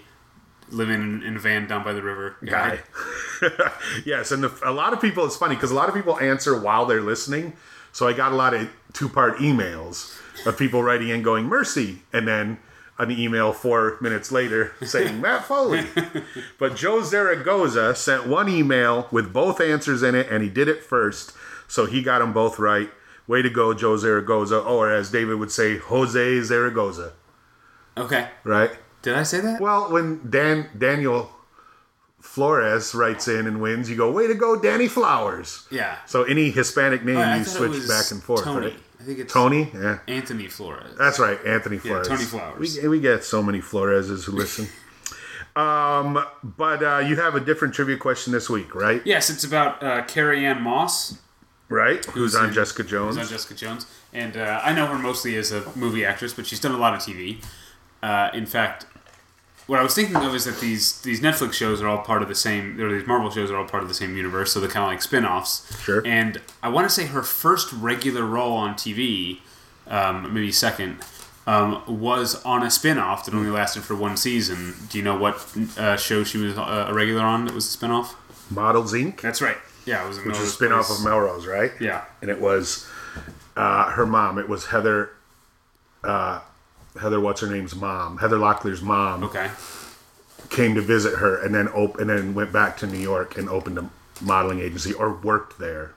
[0.70, 2.80] living in, a van down by the river Guy.
[4.06, 5.24] yes, and the, a lot of people.
[5.26, 7.52] It's funny because a lot of people answer while they're listening.
[7.92, 12.26] So I got a lot of two-part emails of people writing in going Mercy, and
[12.26, 12.58] then
[12.98, 15.86] an email four minutes later saying Matt Foley.
[16.58, 20.82] but Joe Zaragoza sent one email with both answers in it, and he did it
[20.82, 21.32] first,
[21.68, 22.90] so he got them both right.
[23.26, 27.12] Way to go, Joe Zaragoza, or as David would say, Jose Zaragoza.
[27.96, 28.28] Okay.
[28.42, 28.70] Right?
[29.02, 29.60] Did I say that?
[29.60, 31.30] Well, when Dan Daniel
[32.22, 35.96] Flores writes in and wins, you go, "Way to go, Danny Flowers!" yeah.
[36.06, 38.44] So any Hispanic name, I you switch back and forth.
[38.44, 38.66] Tony.
[38.68, 38.76] Right?
[39.00, 40.94] I think it's Tony, yeah, Anthony Flores.
[40.96, 42.06] that's right, Anthony Flores.
[42.06, 42.78] Tony Flowers.
[42.80, 44.68] We, we get so many Floreses who listen.
[45.56, 49.02] um, but uh, you have a different trivia question this week, right?
[49.04, 51.18] yes, it's about uh, Carrie-Anne Moss,
[51.68, 52.04] Right?
[52.04, 53.16] Who's on in- Jessica Jones?
[53.16, 56.46] who's on Jessica Jones, and uh, I know her mostly as a movie actress, but
[56.46, 57.42] she's done a lot of TV.
[58.02, 58.86] Uh, in fact,
[59.66, 62.28] what I was thinking of is that these these Netflix shows are all part of
[62.28, 64.68] the same, or these Marvel shows are all part of the same universe, so they're
[64.68, 65.82] kind of like spin-offs.
[65.82, 66.02] Sure.
[66.06, 69.38] And I want to say her first regular role on TV,
[69.86, 70.98] um, maybe second,
[71.46, 74.74] um, was on a spin-off that only lasted for one season.
[74.90, 75.34] Do you know what
[75.78, 78.16] uh, show she was uh, a regular on that was a spin-off?
[78.50, 79.56] Models Inc., That's right.
[79.84, 81.72] Yeah, it was a which is a spin-off of Melrose, right?
[81.80, 82.04] Yeah.
[82.20, 82.86] and it was
[83.56, 84.38] uh, her mom.
[84.38, 85.10] It was Heather.
[86.04, 86.40] Uh,
[87.00, 88.18] Heather, what's her name's mom?
[88.18, 89.50] Heather Locklear's mom Okay.
[90.50, 93.48] came to visit her, and then op- and then went back to New York and
[93.48, 93.88] opened a
[94.20, 95.92] modeling agency or worked there.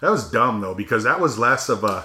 [0.00, 2.04] That was dumb though because that was less of a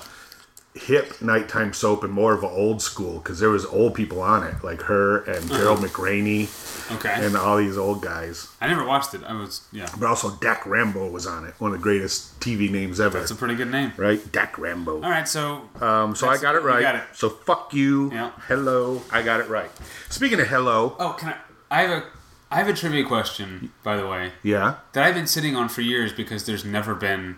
[0.77, 4.43] hip nighttime soap and more of an old school because there was old people on
[4.45, 6.47] it, like her and Gerald McRaney
[6.95, 7.13] Okay.
[7.17, 8.47] and all these old guys.
[8.61, 9.21] I never watched it.
[9.23, 9.89] I was yeah.
[9.99, 13.19] But also Dak Rambo was on it, one of the greatest TV names ever.
[13.19, 13.91] That's a pretty good name.
[13.97, 14.19] right?
[14.31, 14.95] Dak Rambo.
[15.03, 16.81] All right, so Um, so I got it right.
[16.81, 17.03] got it.
[17.13, 18.11] So fuck you.
[18.11, 18.31] Yeah.
[18.47, 19.01] Hello.
[19.11, 19.69] I got it right.
[20.09, 21.37] Speaking of hello, oh, can I?
[21.69, 22.05] I have a
[22.49, 24.75] I have a trivia question, by the way, yeah.
[24.93, 27.35] that I've been sitting on for years because there's never been.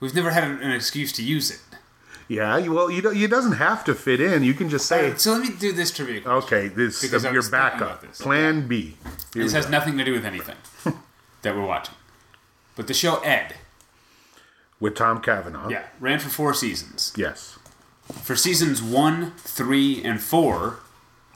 [0.00, 1.60] We've never had an excuse to use it.
[2.30, 4.44] Yeah, you, well, you don't, it doesn't have to fit in.
[4.44, 6.20] You can just say, So let me do this trivia.
[6.20, 6.44] question.
[6.44, 7.80] okay, this Because is I your was thinking backup.
[7.80, 8.20] about this.
[8.20, 8.96] Plan B.
[9.34, 9.72] Here This we has go.
[9.72, 10.54] nothing to do with anything
[11.42, 11.96] that we're watching.
[12.76, 13.56] But the show Ed,
[14.78, 15.70] With Tom Cavanagh.
[15.70, 17.12] yeah, ran for four seasons.
[17.16, 17.58] Yes.
[18.22, 20.78] For seasons one, three, and four,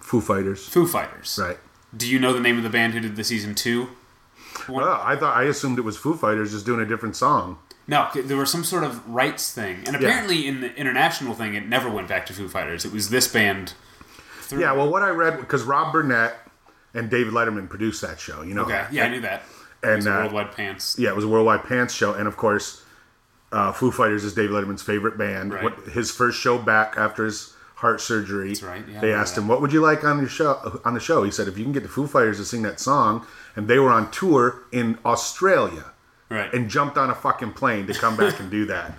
[0.00, 0.68] Foo Fighters.
[0.68, 1.38] Foo Fighters.
[1.42, 1.58] Right.
[1.96, 3.88] Do you know the name of the band who did the season two?
[4.68, 7.58] Well, I thought I assumed it was Foo Fighters just doing a different song.
[7.86, 11.66] No, there was some sort of rights thing, and apparently in the international thing, it
[11.68, 12.84] never went back to Foo Fighters.
[12.84, 13.74] It was this band.
[14.40, 16.34] through- Yeah, well, what I read because Rob Burnett
[16.94, 18.42] and David Letterman produced that show.
[18.42, 18.62] You know.
[18.62, 19.42] Okay, yeah, I knew that.
[19.82, 20.96] And, it was a uh, Worldwide Pants.
[20.98, 22.82] Yeah, it was a Worldwide Pants show, and of course,
[23.52, 25.52] uh, Foo Fighters is David Letterman's favorite band.
[25.52, 25.64] Right.
[25.64, 28.48] What, his first show back after his heart surgery.
[28.48, 29.42] That's right, yeah, they asked that.
[29.42, 31.64] him, "What would you like on your show?" On the show, he said, "If you
[31.64, 34.98] can get the Foo Fighters to sing that song," and they were on tour in
[35.04, 35.84] Australia
[36.30, 36.52] Right.
[36.52, 38.94] and jumped on a fucking plane to come back and do that.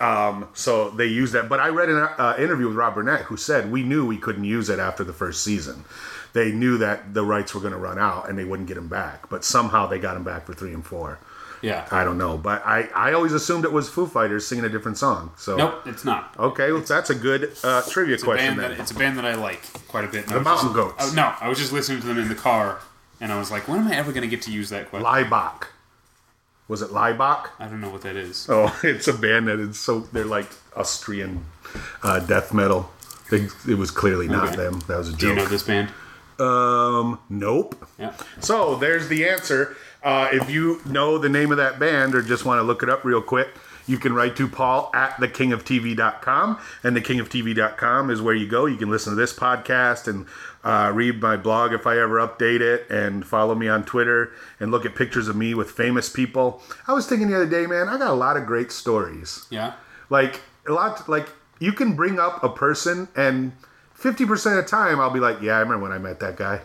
[0.00, 1.48] Um, so they used that.
[1.48, 4.44] But I read an uh, interview with Rob Burnett who said we knew we couldn't
[4.44, 5.84] use it after the first season.
[6.32, 8.88] They knew that the rights were going to run out and they wouldn't get them
[8.88, 9.28] back.
[9.28, 11.18] But somehow they got them back for three and four.
[11.60, 11.86] yeah.
[11.92, 14.96] I don't know, but I, I always assumed it was Foo Fighters singing a different
[14.98, 15.30] song.
[15.36, 16.34] So Nope, it's not.
[16.38, 18.56] okay, well, that's a good uh, trivia It's a, question.
[18.56, 20.26] band that, it's a band that I like quite a bit.
[20.26, 20.96] The Mountain Goats.
[20.98, 22.80] Oh, no, I was just listening to them in the car,
[23.20, 25.06] and I was like, when am I ever going to get to use that question?
[25.06, 25.66] Laibach.
[26.72, 27.50] Was it Laibach?
[27.58, 28.46] I don't know what that is.
[28.48, 31.44] Oh, it's a band that is so they're like Austrian
[32.02, 32.90] uh, death metal.
[33.30, 34.56] They, it was clearly not Okay.
[34.56, 34.80] them.
[34.88, 35.20] That was a joke.
[35.20, 35.90] Do you know this band?
[36.38, 37.86] Um, nope.
[37.98, 38.14] Yeah.
[38.40, 39.76] So there's the answer.
[40.02, 42.88] Uh, if you know the name of that band or just want to look it
[42.88, 43.48] up real quick,
[43.86, 46.58] you can write to Paul at thekingoftv.com.
[46.82, 48.66] And thekingoftv.com is where you go.
[48.66, 50.26] You can listen to this podcast and
[50.64, 54.70] uh, read my blog if I ever update it and follow me on Twitter and
[54.70, 56.62] look at pictures of me with famous people.
[56.86, 59.74] I was thinking the other day, man, I got a lot of great stories Yeah.
[60.10, 63.52] like a lot like you can bring up a person and
[64.02, 66.60] 50% of the time i'll be like yeah i remember when i met that guy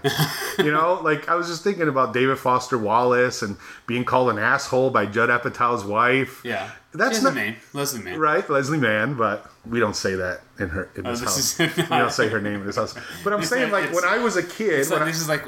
[0.63, 4.39] you know like i was just thinking about david foster wallace and being called an
[4.39, 6.71] asshole by judd apatow's wife Yeah.
[6.93, 7.57] That's not- name.
[7.73, 8.17] Leslie Mann.
[8.19, 11.83] right leslie mann but we don't say that in her in this, this house we
[11.97, 14.17] don't say her name in this house but i'm It's saying like- like when i
[14.17, 15.43] was a kid like, I- this is like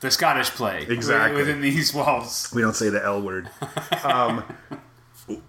[0.00, 0.86] the Scottish play.
[0.88, 1.36] Exactly.
[1.42, 2.50] Within these walls.
[2.54, 3.50] We don't say the L word.
[4.02, 4.42] Um,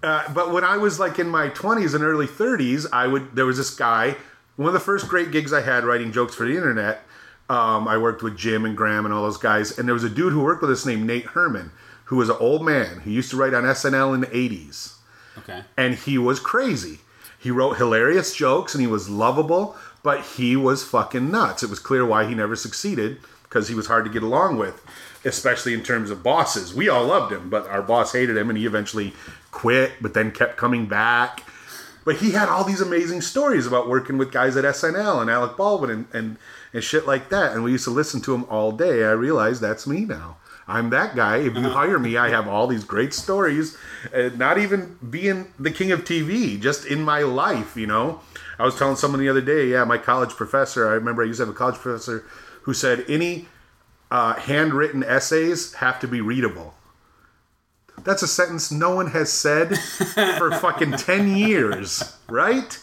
[0.02, 3.46] uh, but when I was like in my 20s and early 30s, I would there
[3.46, 4.16] was this guy.
[4.56, 7.02] One of the first great gigs I had writing jokes for the internet.
[7.48, 10.08] Um, I worked with Jim and Graham and all those guys, and there was a
[10.10, 11.72] dude who worked with us named Nate Herman,
[12.04, 14.94] who was an old man who used to write on SNL in the 80s
[15.38, 15.62] Okay.
[15.76, 17.00] and he was crazy.
[17.38, 21.62] He wrote hilarious jokes and he was lovable, but he was fucking nuts.
[21.62, 24.82] It was clear why he never succeeded because he was hard to get along with,
[25.24, 26.72] especially in terms of bosses.
[26.74, 29.12] We all loved him, but our boss hated him and he eventually
[29.50, 31.42] quit, but then kept coming back.
[32.04, 35.56] But he had all these amazing stories about working with guys at SNL and Alec
[35.56, 36.36] Baldwin and, and,
[36.72, 37.52] and shit like that.
[37.52, 39.04] And we used to listen to him all day.
[39.04, 40.36] I realized that's me now.
[40.66, 41.38] I'm that guy.
[41.38, 43.76] If you hire me, I have all these great stories.
[44.14, 48.20] Uh, not even being the king of TV, just in my life, you know.
[48.58, 51.38] I was telling someone the other day, yeah, my college professor, I remember I used
[51.38, 52.24] to have a college professor
[52.62, 53.48] who said any
[54.10, 56.74] uh, handwritten essays have to be readable.
[58.04, 59.78] That's a sentence no one has said
[60.38, 62.78] for fucking 10 years, right?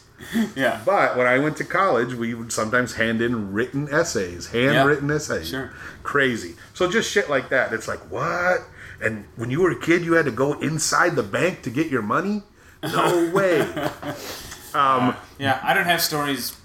[0.56, 0.82] Yeah.
[0.86, 5.50] But when I went to college, we would sometimes hand in written essays, handwritten essays.
[5.50, 5.72] sure.
[6.04, 6.56] Crazy.
[6.74, 7.72] So just shit like that.
[7.74, 8.62] It's like, what?
[9.02, 11.88] And when you were a kid, you had to go inside the bank to get
[11.88, 12.44] your money?
[12.84, 13.60] No way.
[14.74, 16.56] Yeah, I don't have stories.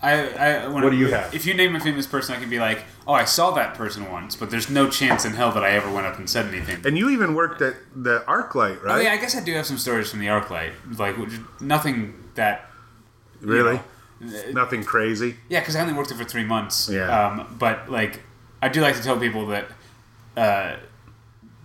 [0.00, 1.34] I, I when What do you have?
[1.34, 4.12] If you name a famous person, I can be like, oh, I saw that person
[4.12, 6.86] once, but there's no chance in hell that I ever went up and said anything.
[6.86, 8.98] and you even worked at the ArcLight, right?
[8.98, 11.16] Oh yeah, I guess I do have some stories from the ArcLight, like
[11.60, 12.70] nothing that.
[13.40, 13.80] really?
[14.20, 15.36] know, Nothing crazy.
[15.48, 16.88] Yeah, because I only worked there for three months.
[16.88, 17.26] Yeah.
[17.26, 18.20] Um, but like,
[18.60, 19.68] I do like to tell people that
[20.36, 20.76] uh,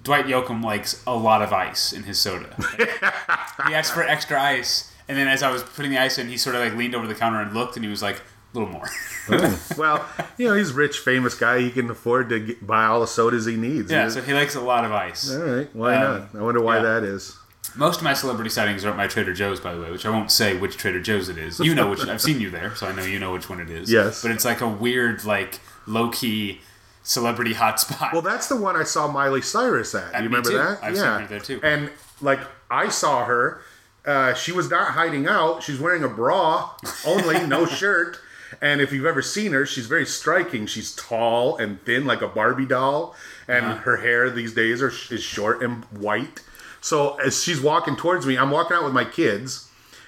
[0.04, 2.56] Dwight Yoakam likes a lot of ice in his soda.
[3.68, 6.38] he asked for extra ice, and then as I was putting the ice in, he
[6.38, 8.22] sort of like leaned over the counter and looked, and he was like,
[8.54, 8.88] "A little more."
[9.78, 10.06] well,
[10.38, 11.60] you know, he's a rich, famous guy.
[11.62, 13.92] He can afford to get, buy all the sodas he needs.
[13.92, 14.10] yeah.
[14.10, 15.32] So he likes a lot of ice.
[15.34, 15.70] all right.
[15.76, 16.36] Why Um, not?
[16.36, 16.84] I wonder why yeah.
[16.84, 17.38] that is.
[17.76, 20.10] Most of my celebrity sightings are at my Trader Joe's, by the way, which I
[20.10, 21.60] won't say which Trader Joe's it is.
[21.60, 22.06] You know which.
[22.06, 23.92] I've seen you there, so I know you know which one it is.
[23.92, 24.22] Yes.
[24.22, 26.62] But it's like a weird, like low key
[27.02, 28.14] celebrity hotspot.
[28.14, 30.14] Well, that's the one I saw Miley Cyrus at.
[30.14, 30.58] Uh, you remember too.
[30.58, 30.80] that?
[30.84, 31.60] I've seen her there, too.
[31.64, 31.90] And
[32.22, 32.40] like
[32.70, 33.62] I saw her,
[34.06, 35.64] uh, she was not hiding out.
[35.64, 36.72] She's wearing a bra
[37.08, 38.20] only, no shirt.
[38.62, 40.66] And if you've ever seen her, she's very striking.
[40.68, 43.16] She's tall and thin, like a Barbie doll,
[43.48, 43.76] and Uh-huh.
[43.82, 46.42] her hair these days are is short and white.
[46.82, 49.68] So as she's walking towards me, I'm walking out with my kids,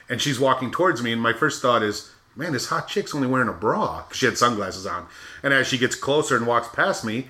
[0.09, 3.27] and she's walking towards me, and my first thought is, man, this hot chick's only
[3.27, 4.01] wearing a bra.
[4.03, 5.07] 'Cause She had sunglasses on.
[5.41, 7.29] And as she gets closer and walks past me,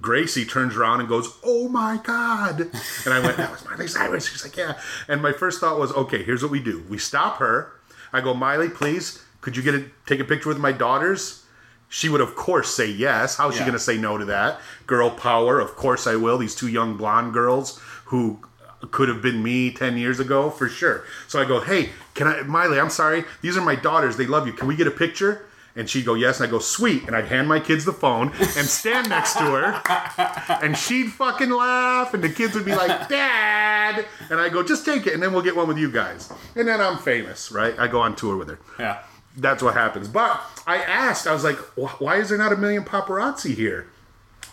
[0.00, 2.70] Gracie turns around and goes, "Oh my god!"
[3.04, 4.74] And I went, "That was Miley Cyrus." She's like, "Yeah."
[5.08, 7.72] And my first thought was, "Okay, here's what we do: we stop her.
[8.12, 11.44] I go, Miley, please, could you get a take a picture with my daughters?"
[11.90, 13.36] She would, of course, say yes.
[13.36, 14.60] How's she going to say no to that?
[14.86, 16.36] Girl power, of course I will.
[16.36, 18.40] These two young blonde girls who
[18.90, 21.04] could have been me 10 years ago, for sure.
[21.26, 23.24] So I go, hey, can I, Miley, I'm sorry.
[23.40, 24.16] These are my daughters.
[24.16, 24.52] They love you.
[24.52, 25.46] Can we get a picture?
[25.74, 26.40] And she'd go, yes.
[26.40, 27.04] And I go, sweet.
[27.04, 29.82] And I'd hand my kids the phone and stand next to her.
[30.60, 32.14] And she'd fucking laugh.
[32.14, 34.06] And the kids would be like, Dad.
[34.28, 35.14] And I go, just take it.
[35.14, 36.32] And then we'll get one with you guys.
[36.56, 37.78] And then I'm famous, right?
[37.78, 39.02] I go on tour with her yeah.
[39.38, 40.08] That's what happens.
[40.08, 41.56] But I asked, I was like,
[42.00, 43.86] why is there not a million paparazzi here?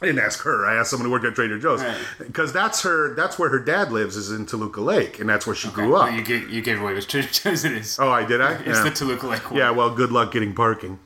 [0.01, 0.65] I didn't ask her.
[0.65, 1.97] I asked someone who worked at Trader Joe's Right.
[2.19, 3.15] because that's her.
[3.15, 6.07] That's where her dad lives, is in Toluca Lake, and that's where she grew up.
[6.09, 7.97] Well, you, gave, you gave away which Trader Joe's it is.
[7.97, 8.41] oh, I did.
[8.41, 8.83] I it's yeah.
[8.83, 9.57] the Toluca Lake one.
[9.59, 9.71] yeah.
[9.71, 10.99] Well, good luck getting parking.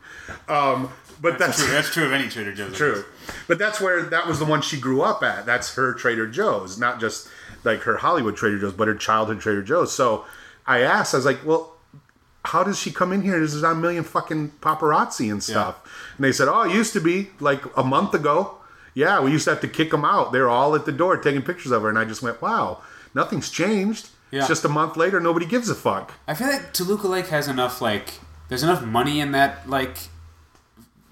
[0.47, 0.89] Um,
[1.21, 1.71] but that's, True.
[1.71, 2.75] That's true of any Trader Joe's.
[2.75, 3.03] True.
[3.47, 5.45] But that's where that was the one she grew up at.
[5.45, 7.27] That's her Trader Joe's, not just
[7.63, 9.93] like her Hollywood Trader Joe's, but her childhood Trader Joe's.
[9.93, 10.25] So
[10.65, 11.75] I asked, I was like, well,
[12.51, 13.37] how does she come in here?
[13.39, 15.75] There's not a million fucking paparazzi and stuff.
[16.17, 18.55] And they said, oh, it used to be like a month ago.
[18.93, 20.31] Yeah, we used to have to kick them out.
[20.31, 21.89] They're all at the door taking pictures of her.
[21.89, 22.81] And I just went, wow,
[23.13, 24.09] nothing's changed.
[24.31, 24.39] Yeah.
[24.39, 26.13] It's just a month later, nobody gives a fuck.
[26.27, 28.13] I feel like Toluca Lake has enough like
[28.47, 29.97] there's enough money in that like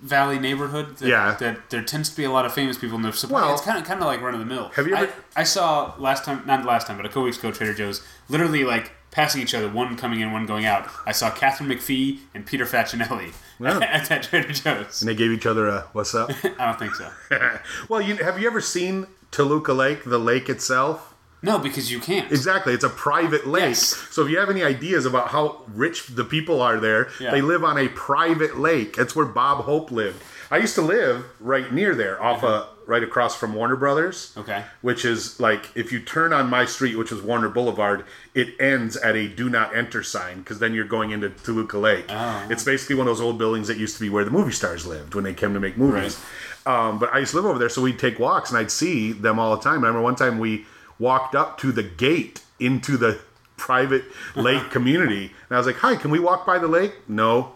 [0.01, 1.35] valley neighborhood that, Yeah.
[1.39, 3.11] that there tends to be a lot of famous people in there.
[3.13, 4.69] So Well- it's kind of kind of like run of the mill.
[4.75, 7.39] Have you ever- I, I saw last time, not last time, but a couple weeks
[7.39, 10.87] ago, Trader Joe's literally like passing each other, one coming in, one going out.
[11.07, 13.79] I saw Katharine McPhee and Peter Facinelli Yeah.
[13.81, 15.01] at that Trader Joe's.
[15.01, 16.29] And they gave each other a what's up?
[16.59, 17.09] I don't think so.
[17.89, 21.15] well, you, have you ever seen Toluca Lake, the lake itself?
[21.41, 22.31] No, because you can't.
[22.31, 22.73] Exactly.
[22.73, 23.61] It's a private lake.
[23.63, 23.95] Yes.
[24.11, 27.31] So if you have any ideas about how rich the people are there, Yeah.
[27.31, 28.95] they live on a private lake.
[28.97, 30.21] That's where Bob Hope lived.
[30.49, 34.33] I used to live right near there, off a right across from Warner Brothers.
[34.37, 34.63] Okay.
[34.81, 38.95] Which is like if you turn on my street, which is Warner Boulevard, it ends
[38.95, 42.05] at a do not enter sign because then you're going into Toluca Lake.
[42.09, 42.47] Oh.
[42.49, 44.85] It's basically one of those old buildings that used to be where the movie stars
[44.85, 46.19] lived when they came to make movies.
[46.65, 49.11] Um, but I used to live over there, so we'd take walks and I'd see
[49.11, 49.83] them all the time.
[49.83, 50.65] I remember one time we
[50.99, 53.19] walked up to the gate into the
[53.57, 54.03] private
[54.35, 57.53] lake community, and I was like, "Hi, can we walk by the lake?" No.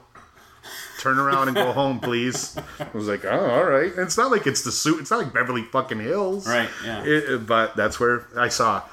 [1.00, 2.56] Turn around and go home, please.
[2.80, 5.00] I was like, "Oh, all right." And it's not like it's the suit.
[5.02, 7.04] It's not like Beverly fucking Hills, Right, yeah.
[7.04, 8.84] It- but that's where I saw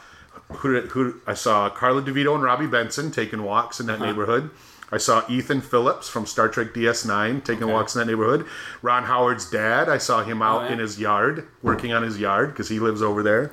[0.50, 3.98] who, who I saw Karla DeVito and Robby Benson taking walks in Uh-huh.
[3.98, 4.50] that neighborhood.
[4.90, 7.72] I saw Ethan Phillips from Star Trek DS9 taking Okay.
[7.74, 8.46] walks in that neighborhood.
[8.80, 10.72] Ron Howard's dad, I saw him out Oh, yeah.
[10.72, 13.50] in his yard working on his yard because he lives over there.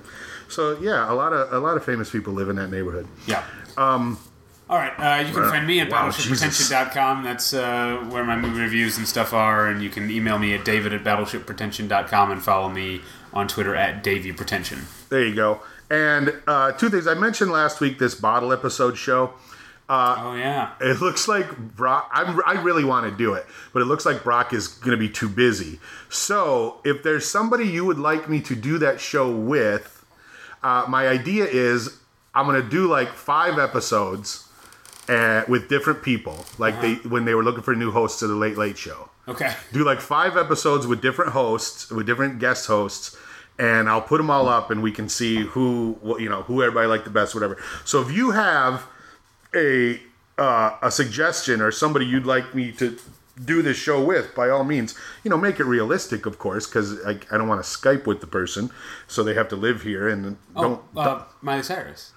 [0.47, 3.07] So yeah, a lot of a lot of famous people live in that neighborhood.
[3.27, 3.43] Yeah.
[3.77, 4.17] Um.
[4.67, 4.93] All right.
[4.97, 7.23] Uh, you can find me at wow, battleshippretension.com.
[7.23, 9.67] That's uh, where my movie reviews and stuff are.
[9.67, 13.01] And you can email me at david at battleshippretension.com and follow me
[13.31, 15.09] on Twitter at daveypretension.
[15.09, 15.61] There you go.
[15.91, 17.99] And uh, two things I mentioned last week.
[17.99, 19.33] This bottle episode show.
[19.87, 20.73] oh, yeah.
[20.81, 22.09] It looks like Brock.
[22.11, 24.97] I'm, I really want to do it, but it looks like Brock is going to
[24.97, 25.79] be too busy.
[26.09, 30.03] So, if there's somebody you would like me to do that show with,
[30.63, 31.99] uh, my idea is
[32.33, 34.44] I'm going to do like five episodes
[35.09, 38.35] uh, with different people, like they when they were looking for new hosts to the
[38.35, 39.09] Late Late Show.
[39.27, 39.53] Okay.
[39.73, 43.15] Do like five episodes with different hosts, with different guest hosts,
[43.59, 46.61] and I'll put them all up, and we can see who what- you know who
[46.63, 47.57] everybody liked the best, whatever.
[47.85, 48.85] So if you have
[49.55, 49.99] a
[50.37, 52.97] uh, a suggestion or somebody you'd like me to
[53.43, 57.03] do this show with, by all means, you know, make it realistic, of course, because
[57.05, 58.71] I, I don't want to Skype with the person,
[59.07, 60.81] so they have to live here and don't.
[60.95, 62.11] Oh, uh, Miley Cyrus.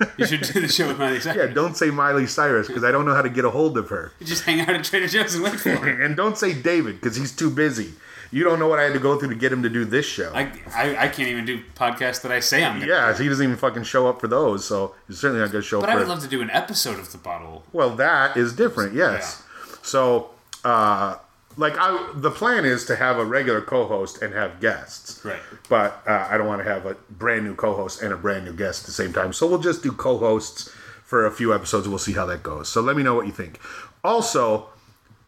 [0.18, 1.36] You should do the show with Miley Cyrus.
[1.36, 3.88] yeah, don't say Miley Cyrus because I don't know how to get a hold of
[3.90, 4.12] her.
[4.20, 6.02] You just hang out at Trader Joe's and wait for her.
[6.04, 7.92] And don't say David because he's too busy.
[8.32, 10.04] You don't know what I had to go through to get him to do this
[10.06, 10.32] show.
[10.34, 13.56] I, I, I can't even do podcasts that I say I'm yeah, he doesn't even
[13.56, 15.98] fucking show up for those, so he's certainly not going to show But up I
[15.98, 17.62] for would love to do an episode of The Bottle.
[17.72, 19.44] Well, that is different, yes.
[19.82, 20.30] So,
[20.64, 21.16] uh,
[21.56, 25.24] like I, the plan is to have a regular co-host and have guests.
[25.24, 25.40] Right.
[25.68, 28.52] But uh, I don't want to have a brand new co-host and a brand new
[28.52, 29.32] guest at the same time.
[29.32, 30.70] So we'll just do co-hosts
[31.04, 31.88] for a few episodes.
[31.88, 32.68] We'll see how that goes.
[32.68, 33.60] So let me know what you think.
[34.02, 34.68] Also,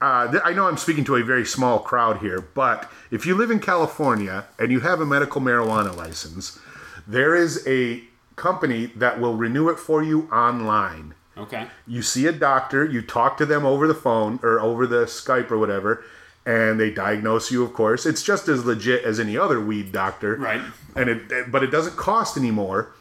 [0.01, 3.35] uh, th- I know I'm speaking to a very small crowd here, but if you
[3.35, 6.59] live in California and you have a medical marijuana license,
[7.07, 8.03] there is a
[8.37, 11.15] company that will renew it for you online.
[11.39, 11.67] Okay.
[11.87, 15.51] You see a doctor, you talk to them over the phone or over the Skype
[15.51, 16.05] or whatever,
[16.47, 17.65] and they diagnose you.
[17.65, 20.63] Of course, it's just as legit as any other weed doctor, Right.
[20.95, 22.93] And it, but it doesn't cost anymore.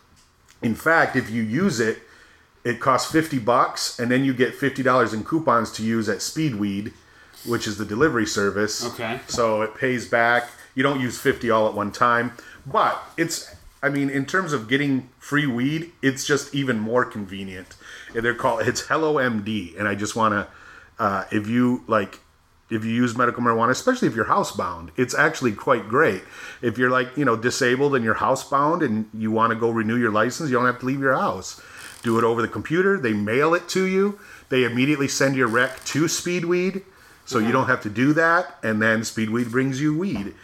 [0.62, 2.00] In fact, if you use it,
[2.66, 6.18] it costs fifty bucks, and then you get fifty dollars in coupons to use at
[6.18, 6.92] Speedweed,
[7.46, 8.84] which is the delivery service.
[8.86, 9.22] Okay.
[9.28, 10.50] So it pays back.
[10.74, 12.34] You don't use fifty all at one time,
[12.66, 13.56] but it's.
[13.84, 17.76] I mean, in terms of getting free weed, it's just even more convenient.
[18.16, 20.48] And They're called it's Hello MD, and I just want to,
[20.98, 22.20] uh, if you like,
[22.70, 26.24] if you use medical marijuana, especially if you're housebound, it's actually quite great.
[26.62, 29.98] If you're like you know disabled and you're housebound and you want to go renew
[29.98, 31.62] your license, you don't have to leave your house.
[32.04, 33.00] Do it over the computer.
[33.00, 34.20] They mail it to you.
[34.50, 36.84] They immediately send your rec to Speedweed,
[37.26, 38.58] so you don't have to do that.
[38.62, 40.36] And then Speedweed brings you weed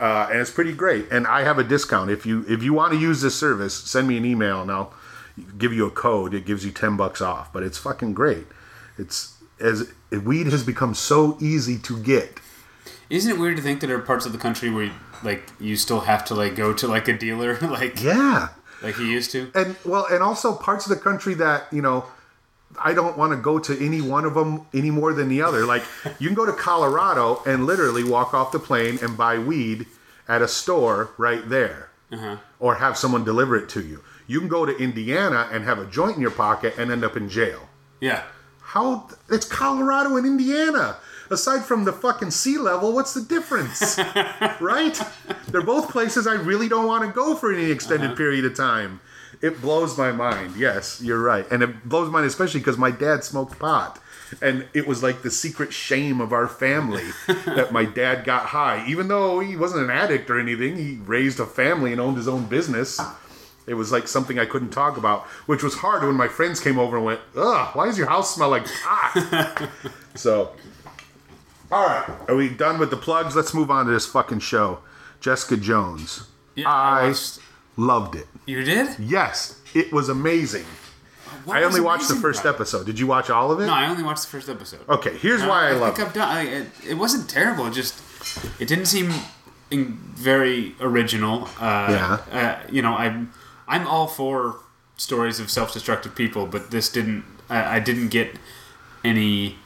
[0.00, 1.06] uh, and it's pretty great.
[1.10, 4.08] And I have a discount if you if you want to use this service, send
[4.08, 4.94] me an email and I'll
[5.58, 6.32] give you a code.
[6.32, 7.52] It gives you ten bucks off.
[7.52, 8.46] But it's fucking great.
[8.96, 12.40] It's as weed has become so easy to get.
[13.08, 14.90] Isn't it weird to think that there are parts of the country where
[15.22, 18.48] like you still have to like go to like a dealer like Yeah,
[18.82, 19.50] like you used to?
[19.54, 22.04] and well, and also parts of the country that you know.
[22.80, 25.66] I don't want to go to any one of them any more than the other.
[25.66, 25.82] Like
[26.20, 29.86] you can go to Colorado and literally walk off the plane and buy weed
[30.28, 31.88] at a store right there.
[32.12, 32.36] Uh-huh.
[32.58, 34.02] or have someone deliver it to you.
[34.26, 37.16] You can go to Indiana and have a joint in your pocket and end up
[37.16, 37.68] in jail.
[38.00, 38.22] Yeah.
[38.70, 39.08] How?
[39.28, 40.98] It's Colorado and Indiana.
[41.28, 43.98] Aside from the fucking sea level, what's the difference?
[44.60, 44.96] right?
[45.48, 48.16] They're both places I really don't want to go for any extended uh-huh.
[48.16, 49.00] period of time.
[49.42, 50.54] It blows my mind.
[50.56, 51.50] Yes, you're right.
[51.50, 54.00] And it blows my mind especially because my dad smoked pot.
[54.40, 58.86] And it was like the secret shame of our family that my dad got high.
[58.86, 62.28] Even though he wasn't an addict or anything, he raised a family and owned his
[62.28, 63.00] own business.
[63.66, 66.78] It was like something I couldn't talk about, which was hard when my friends came
[66.78, 69.68] over and went, Ugh, why does your house smell like pot?
[70.14, 70.52] so,
[71.70, 72.08] all right.
[72.28, 73.36] Are we done with the plugs?
[73.36, 74.80] Let's move on to this fucking show.
[75.20, 76.26] Jessica Jones.
[76.56, 77.14] Yeah, I I
[77.76, 78.26] loved it.
[78.46, 78.98] You did?
[78.98, 80.64] Yes, it was amazing.
[81.44, 82.86] What I was only watched the first episode.
[82.86, 83.66] Did you watch all of it?
[83.66, 84.80] No, I only watched the first episode.
[84.88, 86.08] Okay, here's why I, I love think it.
[86.08, 86.28] I've done.
[86.28, 87.66] I, it, it wasn't terrible.
[87.66, 87.94] It just
[88.60, 89.12] it didn't seem
[89.70, 91.44] in, very original.
[91.58, 92.38] Uh, Yeah.
[92.38, 93.32] Uh, you know, I'm
[93.70, 94.56] I'm all for
[94.96, 97.24] stories of self-destructive people, but this didn't.
[97.48, 98.36] I, I didn't get
[99.02, 99.56] any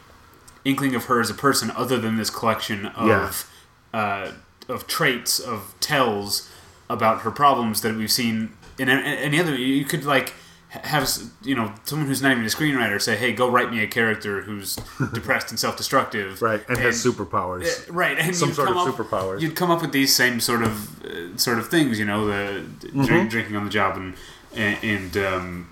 [0.65, 3.51] inkling of her as a person other than this collection of
[3.93, 4.33] uh,
[4.69, 6.51] of traits of tells
[6.89, 9.57] about her problems that we've seen in any other.
[9.57, 10.35] You could like
[10.83, 11.09] have
[11.43, 14.43] you know someone who's not even a screenwriter say, "Hey, go write me a character
[14.43, 14.77] who's
[15.13, 17.89] depressed and self-destructive." Right, and, has superpowers.
[17.89, 19.41] Uh, right, and Some sort of up- superpowers.
[19.41, 22.61] You'd come up with these same sort of uh, sort of things, you know, the
[22.89, 23.05] Mm-hmm.
[23.05, 24.15] drink, drinking on the job, and
[24.55, 25.69] and, and um,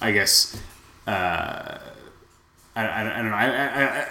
[0.00, 0.60] I guess
[1.06, 1.78] uh,
[2.74, 3.36] I, I, I don't know.
[3.36, 4.08] I, I, I,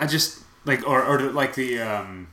[0.00, 2.28] I just like or or like the um,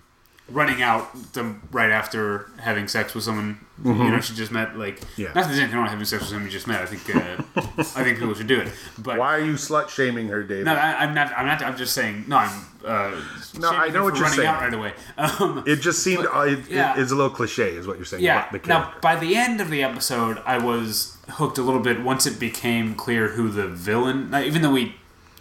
[0.50, 4.78] running out the right after having sex with someone you know she just met.
[4.78, 5.22] Like Mm-hmm.
[5.22, 5.28] Yeah.
[5.30, 6.82] not that there's anything wrong with having sex with someone you just met.
[6.82, 7.44] I think uh,
[7.80, 8.70] I think people should do it.
[9.00, 10.66] But Why are you slut shaming her, David?
[10.66, 11.32] no, I, I'm not.
[11.38, 11.62] I'm not.
[11.64, 12.26] I'm just saying.
[12.28, 12.66] No, I'm.
[12.86, 13.22] Uh,
[13.60, 14.48] No, I know what you're running saying.
[14.48, 14.94] out right away.
[15.18, 16.94] Um, it just seemed uh, it, yeah.
[16.94, 18.50] it is a little cliche, is what you're saying yeah.
[18.66, 22.40] Now, by the end of the episode, I was hooked a little bit once it
[22.40, 24.30] became clear who the villain.
[24.32, 24.96] Now, even though we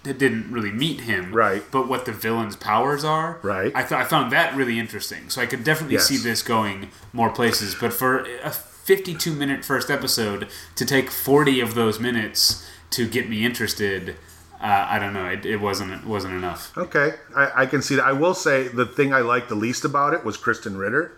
[0.04, 1.62] didn't really meet him, Right.
[1.70, 3.70] But what the villain's powers are, Right.
[3.74, 5.28] I thought I found that really interesting.
[5.30, 6.08] So I could definitely Yes.
[6.08, 7.74] see this going more places.
[7.74, 13.30] But for a 52 minute first episode to take 40 of those minutes to get
[13.30, 14.16] me interested.
[14.60, 15.26] Uh, I don't know.
[15.26, 16.76] It, it wasn't it wasn't enough.
[16.76, 18.04] Okay, I, I can see that.
[18.04, 21.12] I will say the thing I liked the least about it was Krysten Ritter,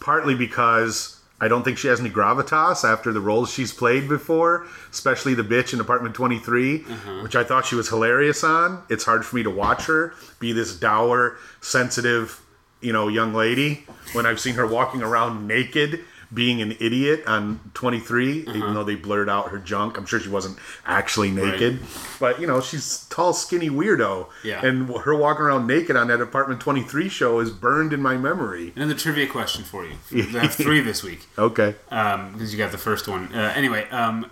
[0.00, 4.66] partly because I don't think she has any gravitas after the roles she's played before,
[4.90, 7.22] especially the bitch in Apartment 23, mm-hmm.
[7.22, 8.82] which I thought she was hilarious on.
[8.88, 12.40] It's hard for me to watch her be this dour, sensitive,
[12.80, 16.00] you know, young lady when I've seen her walking around naked.
[16.32, 19.96] Being an idiot on 23, even though they blurred out her junk.
[19.96, 21.80] I'm sure she wasn't actually naked.
[22.20, 24.28] But, you know, she's tall, skinny weirdo.
[24.44, 24.62] Yeah.
[24.64, 28.74] And her walking around naked on that Apartment 23 show is burned in my memory.
[28.76, 29.94] And the trivia question for you.
[30.12, 31.74] I have three this week Okay.
[31.88, 33.32] because you got the first one.
[33.34, 34.30] Uh, anyway, um,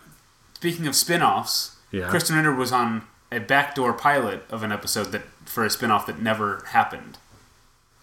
[0.54, 2.10] speaking of spin-offs, Yeah.
[2.10, 6.20] Krysten Ritter was on a backdoor pilot of an episode that for a spin-off that
[6.20, 7.16] never happened.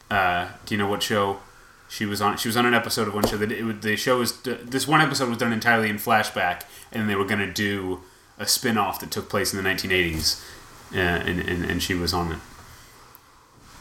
[0.09, 1.39] Uh, do you know what show
[1.93, 2.37] she was on?
[2.37, 4.99] She was on an episode of one show that it, the show was this one
[5.01, 8.01] episode was done entirely in flashback, and they were going to do
[8.39, 10.43] a spin-off that took place in the 1980s,
[10.93, 12.39] uh, and, and and she was on it.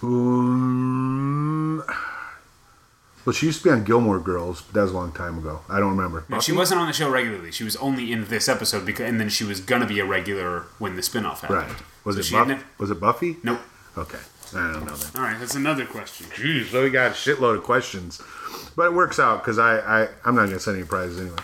[0.03, 1.79] Um,
[3.25, 5.61] well, she used to be on Gilmore Girls, but that was a long time ago.
[5.69, 6.25] I don't remember.
[6.29, 7.53] No, she wasn't on the show regularly.
[7.53, 10.67] She was only in this episode because, and then she was gonna be a regular
[10.79, 11.71] when the spin-off happened.
[11.71, 11.83] Right.
[12.05, 13.37] Was So it Buff- didn't- Was it Buffy?
[13.43, 13.61] Nope.
[13.97, 14.19] Okay.
[14.55, 15.11] I don't know then.
[15.17, 16.27] All right, that's another question.
[16.27, 18.21] Jeez, so we got a shitload of questions,
[18.77, 21.39] but it works out because I, I I'm not gonna send any prizes anyway.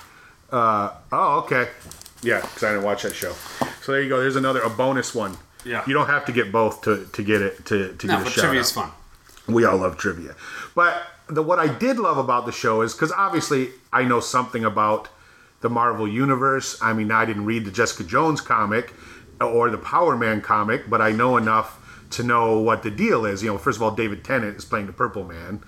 [0.50, 1.68] Uh, oh, okay.
[2.22, 3.32] Yeah, because I didn't watch that show.
[3.82, 4.20] So there you go.
[4.20, 5.36] There's another a bonus one.
[5.64, 5.84] Yeah.
[5.86, 8.24] You don't have to get both to, to get it to, to No, get a
[8.24, 8.90] but shout trivia is fun.
[9.46, 10.34] We all love trivia.
[10.74, 14.64] But the what I did love about the show is because obviously I know something
[14.64, 15.08] about
[15.60, 16.78] the Marvel universe.
[16.80, 18.92] I mean, I didn't read the Jessica Jones comic
[19.40, 23.42] or the Power Man comic, but I know enough to know what the deal is.
[23.42, 25.62] You know, first of all, David Tennant is playing the Purple Man.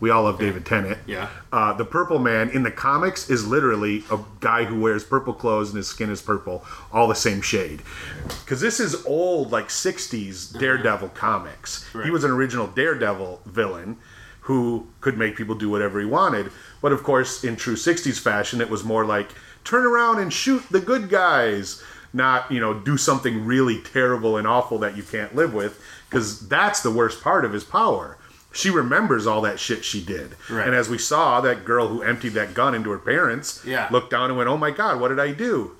[0.00, 0.98] We all love David Tennant.
[1.06, 1.28] Yeah.
[1.52, 5.68] Uh, the Purple Man in the comics is literally a guy who wears purple clothes
[5.68, 7.82] and his skin is purple, all the same shade.
[8.26, 11.88] Because this is old, like 60s Daredevil comics.
[12.02, 13.96] He was an original Daredevil villain
[14.40, 16.50] who could make people do whatever he wanted.
[16.80, 19.30] But of course, in true 60s fashion, it was more like
[19.62, 21.80] turn around and shoot the good guys,
[22.12, 25.82] not, you know, do something really terrible and awful that you can't live with.
[26.08, 28.18] Because that's the worst part of his power.
[28.52, 30.36] She remembers all that shit she did.
[30.50, 30.66] Right.
[30.66, 33.88] And as we saw, that girl who emptied that gun into her parents Yeah.
[33.90, 35.72] looked down and went, Oh my God, what did I do?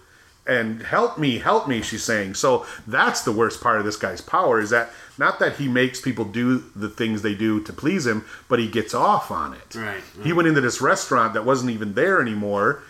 [0.46, 2.34] And help me, help me, she's saying.
[2.34, 6.00] So that's the worst part of this guy's power is that not that he makes
[6.00, 9.74] people do the things they do to please him, but he gets off on it.
[9.76, 12.82] Right, He went into this restaurant that wasn't even there anymore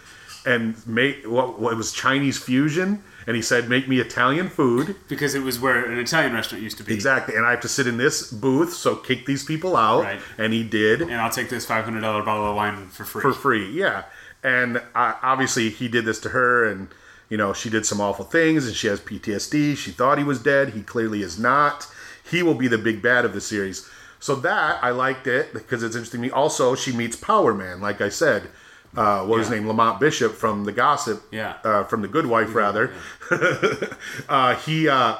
[0.46, 4.96] and made what, what was Chinese fusion and he said, Make me Italian food.
[5.08, 6.94] Because it was where an Italian restaurant used to be.
[6.94, 7.34] Exactly.
[7.36, 10.04] And I have to sit in this booth, so kick these people out.
[10.04, 10.20] Right.
[10.38, 13.22] And he did And I'll take this five hundred dollar bottle of wine for free.
[13.22, 13.70] for free.
[13.70, 14.04] Yeah,
[14.42, 16.88] and uh, obviously he did this to her, and
[17.28, 19.76] you know she did some awful things, and she has PTSD.
[19.76, 20.70] She thought he was dead.
[20.70, 21.86] He clearly is not.
[22.28, 23.88] He will be the big bad of the series.
[24.20, 26.30] So that I liked it because it's interesting to me.
[26.30, 28.48] Also, she meets Power Man, like I said.
[28.96, 29.64] Uh, what was his name?
[29.68, 31.22] Lemond Bishop from The Gossip.
[31.30, 31.56] Yeah.
[31.64, 32.92] Uh, from The Good Wife, rather.
[34.28, 35.16] uh, he uh,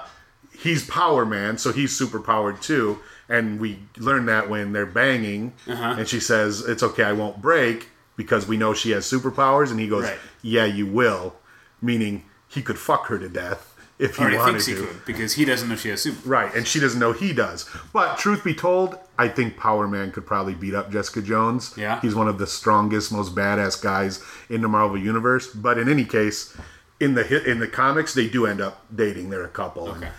[0.59, 2.99] he's Power Man, so he's super powered too.
[3.29, 5.95] And we learn that when they're banging, Uh-huh.
[5.99, 9.81] and she says, "It's okay, I won't break," because we know she has superpowers, and
[9.81, 10.19] he goes, Right.
[10.43, 11.37] "Yeah, you will,"
[11.81, 13.72] meaning he could fuck her to death
[14.03, 14.81] if he or wanted thinks he to.
[14.87, 16.29] could because he doesn't know she has super.
[16.29, 17.69] Right, and she doesn't know he does.
[17.93, 21.73] But truth be told, I think Power Man could probably beat up Jessica Jones.
[21.77, 22.01] Yeah.
[22.01, 25.49] He's one of the strongest, most badass guys in the Marvel universe.
[25.55, 26.55] But in any case,
[27.01, 29.31] in the hit in the comics, they do end up dating.
[29.31, 29.91] They're a couple.
[29.93, 30.13] and Okay.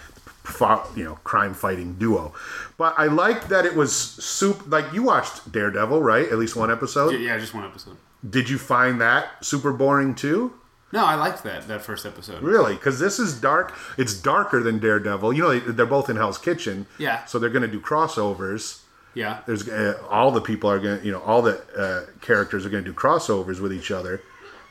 [0.44, 2.34] fought, you know, crime fighting duo.
[2.78, 4.64] But I like that it was soup.
[4.68, 6.28] Like you watched Daredevil, right?
[6.28, 7.12] At least one episode.
[7.20, 7.96] Yeah, just one episode.
[8.30, 10.54] Did you find that super boring too?
[10.94, 12.44] No, I liked that that first episode.
[12.44, 12.76] Really?
[12.76, 13.74] Because this is dark.
[13.98, 15.34] It's darker than Daredevil.
[15.34, 16.86] You know, they, they're both in Hell's Kitchen.
[17.00, 17.26] Yeah.
[17.26, 18.82] So they're going to do crossovers.
[19.16, 19.42] Yeah.
[19.48, 22.70] There's uh, all the people are going to, you know, all the uh, characters are
[22.70, 24.22] going to do crossovers with each other.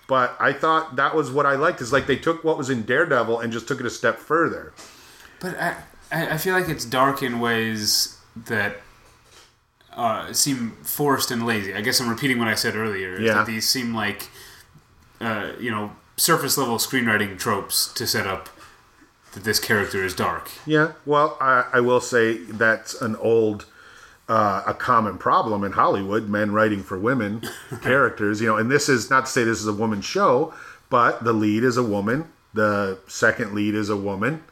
[0.06, 1.80] But I thought that was what I liked.
[1.80, 4.72] Is like they took what was in Daredevil and just took it a step further.
[5.40, 5.74] But I,
[6.12, 8.76] I feel like it's dark in ways that
[9.92, 11.74] uh, seem forced and lazy.
[11.74, 13.18] I guess I'm repeating what I said earlier.
[13.18, 13.42] Yeah.
[13.42, 14.28] These seem like,
[15.20, 18.48] uh, you know, surface level screenwriting tropes to set up
[19.32, 20.50] that this character is dark.
[20.64, 20.92] Yeah.
[21.04, 23.66] Well, I, I will say that's an old,
[24.28, 26.28] uh, a common problem in Hollywood.
[26.28, 27.42] Men writing for women
[27.82, 28.40] characters.
[28.40, 30.54] You know, and this is not to say this is a woman show,
[30.90, 32.28] but the lead is a woman.
[32.54, 34.44] The second lead is a woman.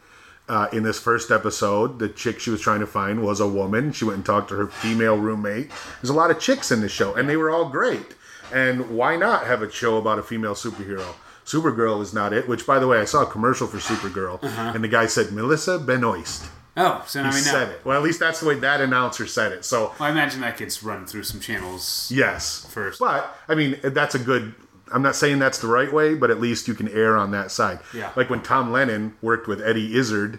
[0.48, 3.92] Uh, in this first episode, the chick she was trying to find was a woman.
[3.92, 5.70] She went and talked to her female roommate.
[6.02, 8.16] There's a lot of chicks in this show, and they were all great.
[8.52, 11.14] And why not have a show about a female superhero?
[11.44, 12.48] Supergirl is not it.
[12.48, 14.42] Which, by the way, I saw a commercial for Supergirl,
[14.74, 16.48] and the guy said Melissa Benoist.
[16.76, 17.84] Oh, so I He mean, said it.
[17.84, 19.64] Well, at least that's the way that announcer said it.
[19.64, 23.00] So well, I imagine that gets run through some channels yes, first.
[23.00, 24.54] but I mean that's a good.
[24.92, 27.50] I'm not saying that's the right way, but at least you can err on that
[27.50, 27.80] side.
[27.94, 28.12] Yeah.
[28.16, 30.38] Like when Tom Lennon worked with Eddie Izzard.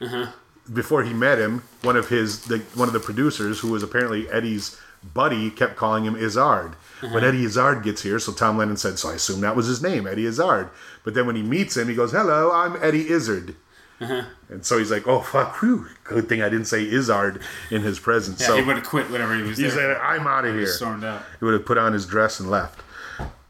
[0.00, 0.26] Uh-huh.
[0.72, 4.28] Before he met him, one of his the, one of the producers, who was apparently
[4.30, 4.78] Eddie's
[5.14, 6.72] buddy, kept calling him Izzard.
[7.02, 7.14] Uh-huh.
[7.14, 9.82] When Eddie Izzard gets here, so Tom Lennon said, so I assume that was his
[9.82, 10.68] name, Eddie Izzard.
[11.04, 13.54] But then when he meets him, he goes, "Hello, I'm Eddie Izzard."
[14.00, 14.22] Uh-huh.
[14.48, 17.40] And so he's like, "Oh fuck, whew, good thing I didn't say Izzard
[17.70, 20.26] in his presence." Yeah, so he would have quit whatever he was he said, "I'm
[20.26, 21.22] out of here." stormed out.
[21.38, 22.80] He would have put on his dress and left.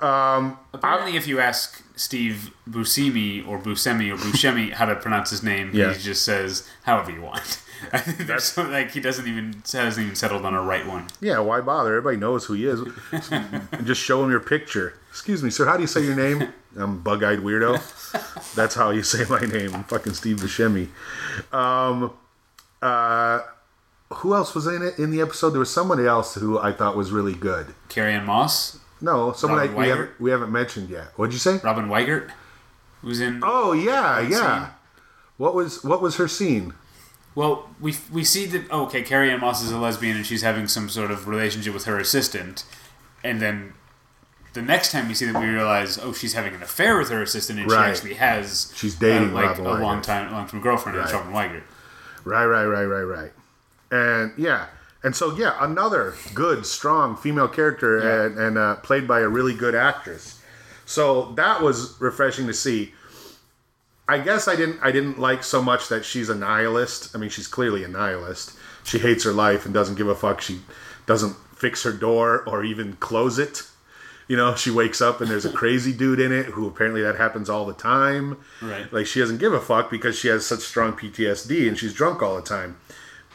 [0.00, 5.70] Apparently, if you ask Steve Buscemi or Buscemi or Buscemi how to pronounce his name,
[5.72, 5.92] Yeah.
[5.92, 7.62] he just says however you want.
[7.92, 11.06] I think like he doesn't even hasn't even settled on a right one.
[11.20, 11.90] Yeah, why bother?
[11.96, 12.80] Everybody knows who he is.
[13.84, 14.94] Just show him your picture.
[15.10, 15.64] Excuse me, sir.
[15.64, 16.52] How do you say your name?
[16.76, 17.76] I'm bug-eyed weirdo.
[18.56, 19.74] That's how you say my name.
[19.76, 20.88] I'm fucking Steve Buscemi.
[21.54, 22.12] Um,
[22.82, 23.42] uh,
[24.12, 25.50] who else was in it in the episode?
[25.50, 27.74] There was somebody else who I thought was really good.
[27.88, 29.88] Carrie-Anne Moss, No, someone I, we Weigert?
[29.88, 31.08] haven't we haven't mentioned yet.
[31.16, 31.60] What'd you say?
[31.62, 32.30] Robin Weigert,
[33.02, 33.40] who's in.
[33.44, 34.64] Oh yeah, yeah.
[34.66, 34.74] scene.
[35.36, 36.74] What was what was her scene?
[37.34, 40.66] Well, we we see that oh, okay, Carrie-Anne Moss is a lesbian and she's having
[40.66, 42.64] some sort of relationship with her assistant,
[43.22, 43.74] and then
[44.54, 47.22] the next time we see that we realize oh, she's having an affair with her
[47.22, 47.84] assistant and Right.
[47.86, 49.80] she actually has She's dating uh, like Robin a Weigert.
[49.82, 51.12] long time long term girlfriend Right.
[51.12, 51.62] Robin Weigert.
[52.24, 53.32] Right, right, right, right, right.
[53.92, 54.66] And yeah,
[55.02, 58.24] and so yeah, another good, strong female character, Yeah.
[58.26, 60.40] and, and uh, played by a really good actress.
[60.86, 62.94] So that was refreshing to see.
[64.08, 67.14] I guess I didn't I didn't like so much that she's a nihilist.
[67.14, 68.52] I mean, she's clearly a nihilist.
[68.84, 70.40] She hates her life and doesn't give a fuck.
[70.40, 70.60] She
[71.06, 73.64] doesn't fix her door or even close it.
[74.28, 77.16] You know, she wakes up and there's a crazy dude in it who apparently that
[77.16, 78.38] happens all the time.
[78.62, 78.90] Right.
[78.90, 82.22] Like she doesn't give a fuck because she has such strong PTSD and she's drunk
[82.22, 82.78] all the time.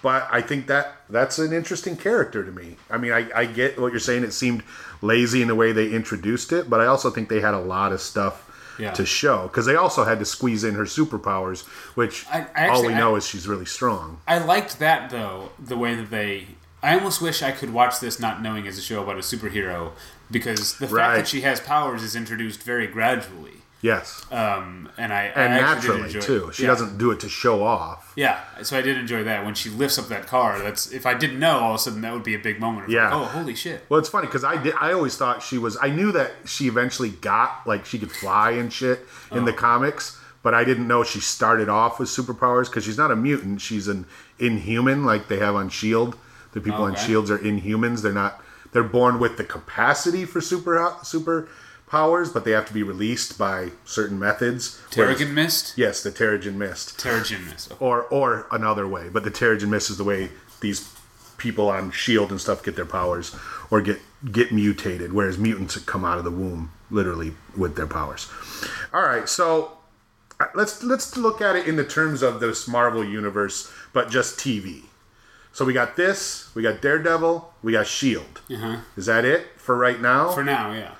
[0.04, 2.76] But I think that that's an interesting character to me.
[2.91, 4.24] I mean, I, I get what you're saying.
[4.24, 4.62] It seemed
[5.01, 7.91] lazy in the way they introduced it, but I also think they had a lot
[7.93, 8.91] of stuff Yeah.
[8.91, 11.64] to show because they also had to squeeze in her superpowers,
[11.95, 14.20] which I- I all actually- we I- know is she's really strong.
[14.28, 16.47] I liked that though, the way that they.
[16.84, 19.91] I almost wish I could watch this not knowing it's a show about a superhero
[20.30, 21.16] because the fact Right.
[21.16, 23.62] that she has powers is introduced very gradually.
[23.84, 26.50] Yes, Um, and I and I naturally too.
[26.54, 26.70] She Yeah.
[26.70, 28.14] doesn't do it to show off.
[28.16, 30.58] Yeah, so I did enjoy that when she lifts up that car.
[30.60, 32.86] That's if I didn't know, all of a sudden that would be a big moment.
[32.86, 33.14] Of Yeah.
[33.14, 33.86] Like, oh, holy shit!
[33.90, 34.74] Well, it's funny because I did.
[34.80, 35.78] I always thought she was.
[35.82, 39.46] I knew that she eventually got like she could fly and shit in Oh.
[39.46, 43.18] the comics, but I didn't know she started off with superpowers because she's not a
[43.18, 43.60] mutant.
[43.60, 44.06] She's an
[44.40, 46.16] inhuman, like they have on Shield.
[46.54, 47.06] The people on Okay.
[47.08, 48.02] Shields are inhumans.
[48.02, 48.42] They're not.
[48.72, 51.50] They're born with the capacity for super super
[51.94, 54.82] powers, but they have to be released by certain methods.
[54.89, 57.72] Terrigen Mist, Yes, the Terrigen Mist Terrigen Mist.
[57.72, 57.86] Okay.
[57.86, 59.06] or or another way.
[59.16, 60.30] But the Terrigen Mist is the way
[60.60, 60.80] these
[61.38, 63.36] people on Shield and stuff get their powers
[63.70, 64.00] or get
[64.32, 68.28] get mutated, whereas mutants come out of the womb literally with their powers.
[68.94, 69.74] All right, so
[70.39, 74.39] uh, let's let's look at it in the terms of this Marvel universe, but just
[74.39, 74.84] TV.
[75.52, 78.41] So we got this, we got Daredevil, we got Shield.
[78.50, 78.78] Uh-huh.
[78.98, 80.32] Is that it for right now?
[80.32, 80.96] For now, yeah.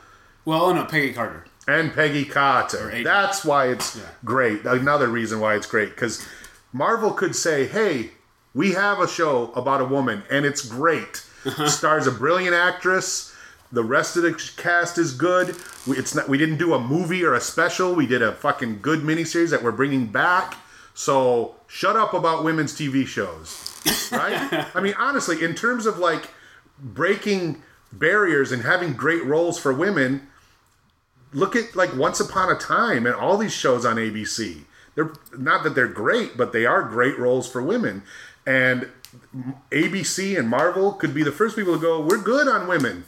[0.46, 1.46] Well, oh no, Peggy Carter.
[1.68, 3.02] and Peggy Carter.
[3.04, 4.04] That's why it's Yeah.
[4.26, 4.66] great.
[4.66, 6.26] Another reason why it's great because
[6.74, 8.12] Marvel could say, "Hey,
[8.54, 11.24] we have a show about a woman, and it's great.
[11.68, 13.32] Stars a brilliant actress.
[13.72, 15.56] The rest of the cast is good.
[15.88, 16.28] We, it's not.
[16.30, 17.96] We didn't do a movie or a special.
[17.96, 20.56] We did a fucking good miniseries that we're bringing back.
[20.94, 23.70] So shut up about women's TV shows."
[24.12, 24.68] Right?
[24.76, 26.30] I mean, honestly, in terms of like
[26.80, 30.28] breaking barriers and having great roles for women,
[31.34, 34.62] look at like Once Upon a Time and all these shows on ABC.
[34.96, 38.04] They're not that they're great, but they are great roles for women.
[38.46, 38.90] And
[39.72, 43.06] ABC and Marvel could be the first people to go, "We're good on women.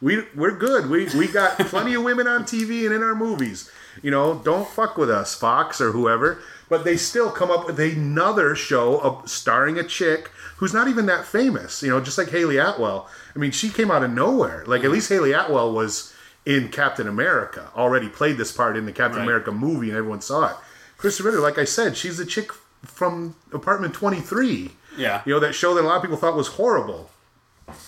[0.00, 0.88] We we're good.
[0.88, 3.70] We we got plenty of women on TV and in our movies.
[4.02, 7.78] You know, don't fuck with us, Fox or whoever." But they still come up with
[7.78, 11.82] another show of starring a chick who's not even that famous.
[11.82, 13.08] You know, just like Hayley Atwell.
[13.34, 14.64] I mean, she came out of nowhere.
[14.66, 14.94] Like at mm.
[14.94, 16.12] least Hayley Atwell was
[16.46, 19.24] in Captain America, already played this part in the Captain Right.
[19.24, 20.56] America movie, and everyone saw it.
[20.98, 22.50] Krysten Ritter, like I said, she's the chick
[22.84, 24.70] from Apartment 23.
[24.96, 25.22] Yeah.
[25.26, 27.10] You know, that show that a lot of people thought was horrible.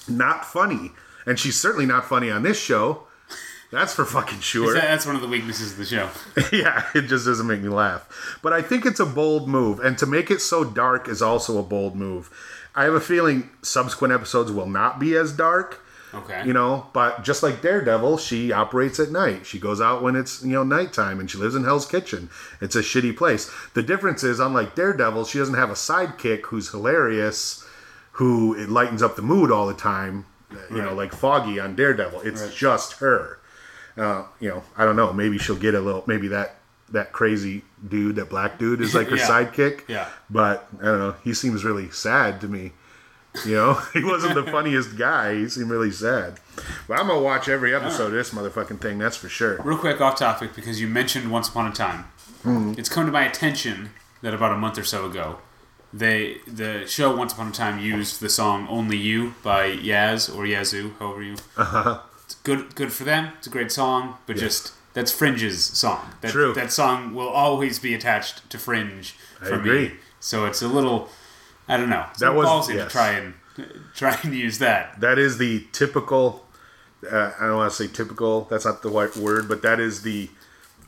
[0.08, 0.90] Not funny.
[1.24, 3.04] And she's certainly not funny on this show.
[3.70, 4.72] That's for fucking sure.
[4.74, 6.08] That- That's one of the weaknesses of the show.
[6.56, 8.38] yeah, it just doesn't make me laugh.
[8.42, 9.78] But I think it's a bold move.
[9.80, 12.30] And to make it so dark is also a bold move.
[12.74, 15.80] I have a feeling subsequent episodes will not be as dark.
[16.14, 16.42] Okay.
[16.46, 19.44] You know, but just like Daredevil, she operates at night.
[19.46, 22.30] She goes out when it's, you know, nighttime and she lives in Hell's Kitchen.
[22.60, 23.50] It's a shitty place.
[23.74, 27.64] The difference is, unlike Daredevil, she doesn't have a sidekick who's hilarious,
[28.12, 30.24] who it lightens up the mood all the time,
[30.70, 32.22] you know, like Foggy on Daredevil.
[32.22, 32.52] It's Right.
[32.54, 33.38] just her.
[33.96, 35.12] Uh, you know, I don't know.
[35.12, 36.54] Maybe she'll get a little, maybe that.
[36.92, 39.28] That crazy dude, that black dude, is like her Yeah.
[39.28, 39.82] sidekick.
[39.88, 40.08] Yeah.
[40.30, 41.14] But I don't know.
[41.22, 42.72] He seems really sad to me.
[43.46, 45.34] You know, he wasn't the funniest guy.
[45.34, 46.40] He seemed really sad.
[46.86, 48.98] But I'm gonna watch every episode of this motherfucking thing.
[48.98, 49.60] That's for sure.
[49.62, 52.04] Real quick, off topic, because you mentioned Once Upon a Time.
[52.44, 52.74] Mm-hmm.
[52.78, 53.90] It's come to my attention
[54.22, 55.38] that about a month or so ago,
[55.92, 60.46] they the show Once Upon a Time used the song "Only You" by Yaz or
[60.46, 62.00] Yazoo, however you Uh-huh.
[62.24, 63.32] It's good, good for them.
[63.38, 66.10] It's a great song, but just that's Fringe's song.
[66.20, 66.52] That, True.
[66.52, 69.88] That song will always be attached to Fringe for agree.
[69.88, 69.94] me.
[70.20, 71.08] So it's a little,
[71.68, 72.04] I don't know.
[72.10, 73.34] It's That was- ballsy to try and
[73.94, 75.00] try and use that.
[75.00, 76.46] That is the typical.
[77.10, 78.46] Uh, I don't want to say typical.
[78.50, 80.30] That's not the right word, but that is the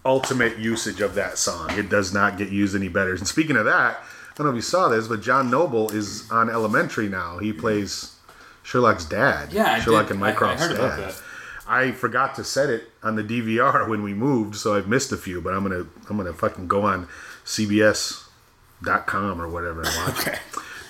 [0.05, 1.71] ultimate usage of that song.
[1.79, 3.13] It does not get used any better.
[3.15, 6.29] And speaking of that, I don't know if you saw this, but John Noble is
[6.31, 7.39] on Elementary now.
[7.39, 8.15] He plays
[8.63, 9.53] Sherlock's dad.
[9.53, 11.11] Yeah, I Sherlock did- and I- I Mycroft's heard about dad.
[11.11, 11.23] that.
[11.69, 15.17] I forgot to set it on the DVR when we moved, so I've missed a
[15.17, 15.41] few.
[15.41, 17.07] But I'm gonna I'm gonna fucking go on
[17.45, 20.19] CBS.com or whatever and watch.
[20.27, 20.39] Okay.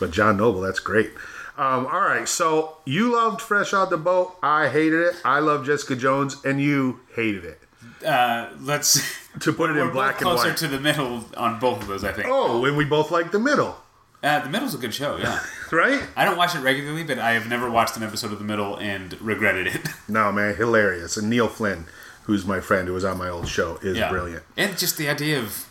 [0.00, 1.12] But John Noble, that's great.
[1.56, 4.34] Um, all right, so you loved Fresh Out the Boat.
[4.42, 5.16] I hated it.
[5.24, 7.60] I love Jessica Jones, and you hated it.
[8.04, 10.56] Uh, let's To put it in black and closer white.
[10.56, 12.02] to the middle on both of those.
[12.02, 12.26] I think.
[12.28, 13.76] oh, and we both like the middle,
[14.24, 15.18] Uh, the middle's a good show.
[15.18, 15.38] Yeah.
[15.70, 16.02] right?
[16.16, 18.76] I don't watch it regularly, but I have never watched an episode of The Middle
[18.76, 19.80] and regretted it.
[20.08, 21.16] No, man, hilarious.
[21.16, 21.84] And Neil Flynn,
[22.24, 24.08] who's my friend who was on my old show, is yeah.
[24.10, 24.42] brilliant.
[24.56, 25.68] And just the idea of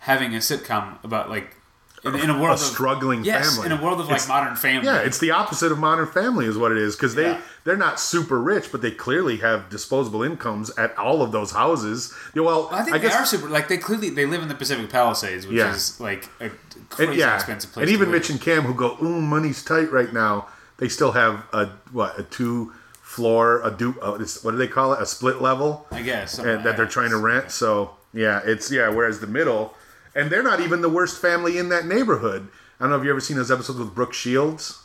[0.00, 1.56] having a sitcom about like
[2.04, 3.66] in, in a world A of struggling yes, family.
[3.66, 4.86] in a world of like It's- modern family.
[4.86, 6.94] Yeah, it's the opposite of Modern Family, is what it is.
[6.96, 7.40] Because they Yeah.
[7.64, 12.12] they're not super rich, but they clearly have disposable incomes at all of those houses.
[12.34, 13.48] Yeah, well, I think I they guess are super.
[13.48, 15.74] Like they clearly they live in the Pacific Palisades, which Yeah.
[15.74, 16.52] is like a And,
[16.90, 17.82] crazy yeah, expensive place.
[17.84, 18.10] and even.
[18.10, 20.46] Mitch and Cam, who go, "Ooh, money's tight right now,"
[20.78, 22.72] they still have a what a two
[23.02, 26.62] floor a do uh, what do they call it a split level I guess and,
[26.64, 27.50] that they're trying to rent.
[27.50, 28.88] So yeah, it's yeah.
[28.88, 29.74] Whereas the middle,
[30.14, 32.48] and they're not even the worst family in that neighborhood.
[32.78, 34.82] I don't know if you ever seen those episodes with Brooke Shields.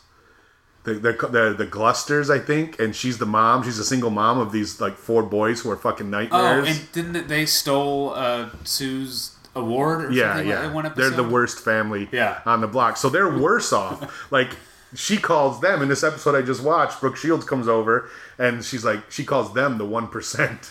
[0.84, 3.62] The, the, the, the Glusters, I think, and she's the mom.
[3.62, 6.66] She's a single mom of these like four boys who are fucking nightmares.
[6.68, 10.66] Oh, and didn't they stole uh, Sue's award or Yeah, something yeah.
[10.70, 12.40] like They're the worst family Yeah.
[12.44, 12.98] on the block.
[12.98, 14.26] So they're worse off.
[14.30, 14.50] Like
[14.94, 17.00] she calls them in this episode I just watched.
[17.00, 20.70] Brooke Shields comes over and she's like, she calls them the one percent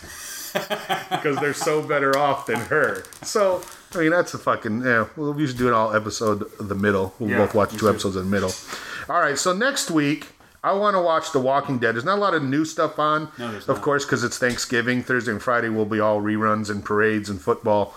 [1.10, 3.02] because they're so better off than her.
[3.22, 3.62] So
[3.96, 5.06] I mean, that's a fucking yeah.
[5.16, 7.14] Well, we should do an all episode of the middle.
[7.18, 7.90] We'll Yeah, both watch two should.
[7.90, 8.52] episodes of the middle.
[9.08, 9.38] All right.
[9.38, 10.28] So next week.
[10.66, 11.94] I want to watch The Walking Dead.
[11.94, 13.82] There's not a lot of new stuff on, No, of not.
[13.82, 15.02] course, because it's Thanksgiving.
[15.02, 17.94] Thursday and Friday will be all reruns and parades and football.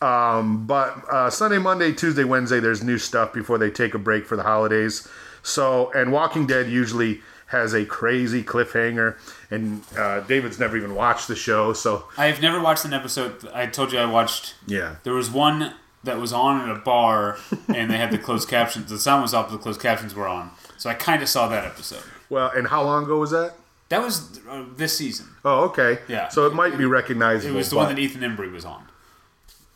[0.00, 4.24] Um, but uh, Sunday, Monday, Tuesday, Wednesday, there's new stuff before they take a break
[4.24, 5.06] for the holidays.
[5.42, 9.16] So, and Walking Dead usually has a crazy cliffhanger,
[9.50, 13.48] and uh, David's never even watched the show, so I've never watched an episode.
[13.54, 14.54] I told you I watched.
[14.66, 14.96] yeah.
[15.04, 15.74] There was one
[16.04, 17.38] that was on in a bar,
[17.74, 18.90] and they had the closed captions.
[18.90, 20.50] The sound was off, but the closed captions were on.
[20.76, 22.02] So I kind of saw that episode.
[22.28, 23.54] Well, and how long ago was that?
[23.88, 25.28] That was uh, this season.
[25.44, 25.98] Oh, okay.
[26.08, 26.28] Yeah.
[26.28, 27.54] So it might be recognizable.
[27.54, 28.84] It was the but- one that Ethan Embry was on.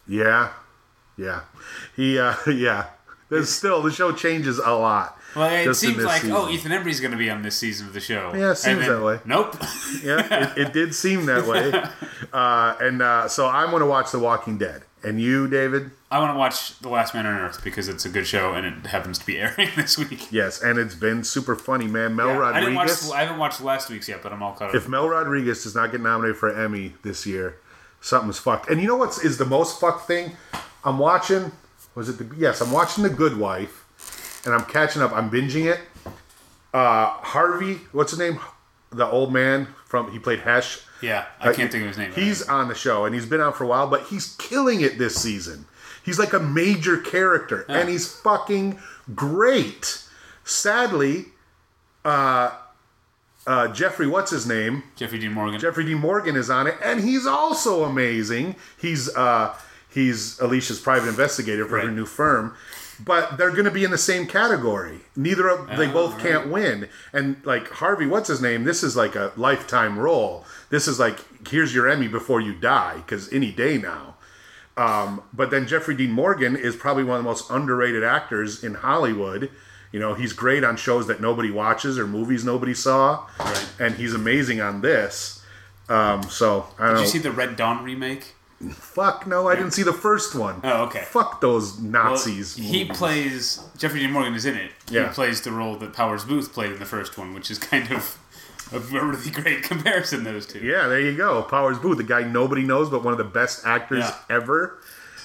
[0.08, 0.50] Yeah,
[1.16, 1.42] yeah,
[1.94, 2.86] he, uh, yeah.
[3.28, 5.16] There's still the show changes a lot.
[5.36, 6.50] Well, it seems like oh.
[6.50, 8.32] Ethan Embry's going to be on this season of the show.
[8.34, 9.20] Yeah, it seems then, that way.
[9.24, 9.56] Nope.
[10.02, 11.72] yeah, it, it did seem that way.
[12.32, 14.82] Uh, and uh, so I'm going to watch The Walking Dead.
[15.02, 15.90] And you, David?
[16.10, 18.66] I want to watch The Last Man on Earth because it's a good show and
[18.66, 20.30] it happens to be airing this week.
[20.30, 22.14] Yes, and it's been super funny, man.
[22.16, 22.88] Mel I didn't watch.
[22.88, 23.10] Rodriguez.
[23.12, 24.74] I haven't watched last week's yet, but I'm all caught up.
[24.74, 27.56] if Mel Rodriguez does not get nominated for an Emmy this year,
[28.00, 28.68] something's fucked.
[28.68, 30.32] And you know what's is the most fucked thing?
[30.84, 31.52] I'm watching.
[31.94, 32.60] Was it the yes?
[32.60, 33.86] I'm watching The Good Wife,
[34.44, 35.12] and I'm catching up.
[35.12, 35.80] I'm binging it.
[36.72, 38.38] Uh, Harvey, what's his name?
[38.92, 40.80] The old man from he played Hesh.
[41.00, 42.12] yeah, I Uh, can't think of his name.
[42.12, 44.98] He's on the show and he's been on for a while, but he's killing it
[44.98, 45.66] this season.
[46.02, 48.78] He's like a major character and he's fucking
[49.14, 50.02] great.
[50.44, 51.26] Sadly,
[52.04, 52.50] uh,
[53.46, 54.82] uh, Jeffrey, what's his name?
[54.96, 55.60] Jeffrey Dean Morgan.
[55.60, 55.94] Jeffrey D.
[55.94, 58.56] Morgan is on it, and he's also amazing.
[58.80, 59.54] He's uh,
[59.88, 62.54] he's Alicia's private investigator for her new firm,
[63.04, 65.00] but they're going to be in the same category.
[65.16, 66.88] Neither of they Oh, both can't win.
[67.12, 68.64] And like Harvey, what's his name?
[68.64, 70.44] This is like a lifetime role.
[70.70, 74.16] This is like here's your Emmy before you die because any day now.
[74.76, 78.74] Um, but then Jeffrey Dean Morgan is probably one of the most underrated actors in
[78.74, 79.50] Hollywood.
[79.92, 83.68] You know, he's great on shows that nobody watches or movies nobody saw, Right.
[83.80, 85.42] and he's amazing on this.
[85.88, 87.00] Um, so I don't Did know.
[87.02, 88.34] you see the Red Dawn remake?
[88.72, 90.60] Fuck no, I didn't see the first one.
[90.62, 91.00] Oh, okay.
[91.06, 92.56] Fuck those Well, Nazis.
[92.56, 92.96] he movies.
[92.98, 94.70] plays Jeffrey Dean Morgan is in it.
[94.90, 95.08] Yeah.
[95.08, 97.90] He plays the role that Powers Boothe played in the first one, which is kind
[97.90, 98.18] of
[98.72, 100.24] a really great comparison.
[100.24, 100.58] Those two.
[100.58, 101.42] Yeah, there you go.
[101.42, 104.14] Powers Boothe, the guy nobody knows, but one of the best actors Yeah.
[104.36, 104.78] ever.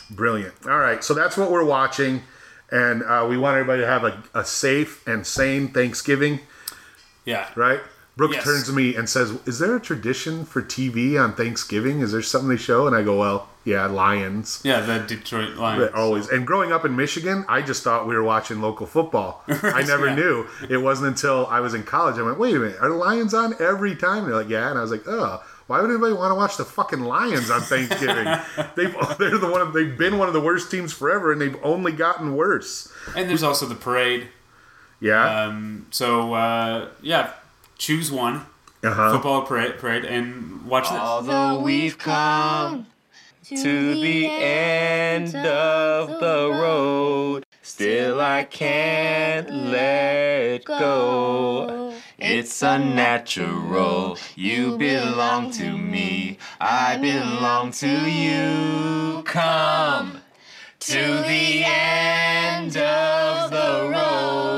[0.09, 0.53] Brilliant.
[0.65, 2.21] All right, so that's what we're watching,
[2.71, 6.39] and uh, we want everybody to have a, a safe and sane Thanksgiving,
[7.25, 7.49] Yeah.
[7.55, 7.81] right?
[8.17, 8.43] Brooke Yes.
[8.45, 11.99] turns to me and says, "Is there a tradition for TV on Thanksgiving?
[11.99, 15.83] Is there something they show?" And I go, "Well, yeah, Lions." Yeah, the Detroit Lions.
[15.83, 16.29] But always.
[16.29, 19.43] And growing up in Michigan, I just thought we were watching local football.
[19.49, 20.15] I never yeah.
[20.15, 20.47] knew.
[20.69, 23.33] It wasn't until I was in college I went, "Wait a minute, are the Lions
[23.33, 26.13] on every time?" And they're like, "Yeah." And I was like, "Oh." Why would anybody
[26.13, 28.25] want to watch the fucking Lions on Thanksgiving?
[28.75, 31.57] they've they're the one of, they've been one of the worst teams forever, and they've
[31.63, 32.87] only gotten worse.
[33.15, 34.27] And there's also the parade.
[34.99, 37.31] Yeah, Um, so uh, yeah,
[37.77, 38.45] choose one
[38.83, 39.13] uh huh.
[39.13, 40.99] football parade, parade and watch this.
[40.99, 42.87] Although we've come
[43.43, 51.93] to the end of the road, still I can't let go.
[52.17, 54.17] It's unnatural.
[54.35, 56.37] You belong to me.
[56.61, 59.23] I belong to you.
[59.23, 60.21] Come
[60.79, 64.54] to the end of the road.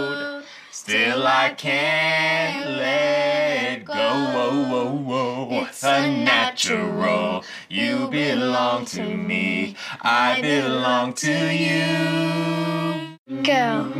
[0.87, 3.93] Still I can't let go.
[3.93, 5.65] Whoa, whoa, whoa.
[5.65, 7.43] It's unnatural.
[7.67, 9.75] You belong to me.
[10.01, 13.17] I belong to you.
[13.43, 13.91] Girl,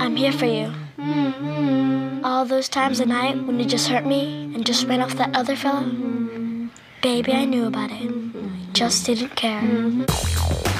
[0.00, 0.72] I'm here for you.
[0.96, 2.24] Mm-hmm.
[2.24, 5.36] All those times at night when you just hurt me and just ran off that
[5.36, 6.68] other fella, mm-hmm.
[7.02, 8.10] baby, I knew about it.
[8.72, 9.60] Just didn't care.
[9.60, 10.71] Mm-hmm.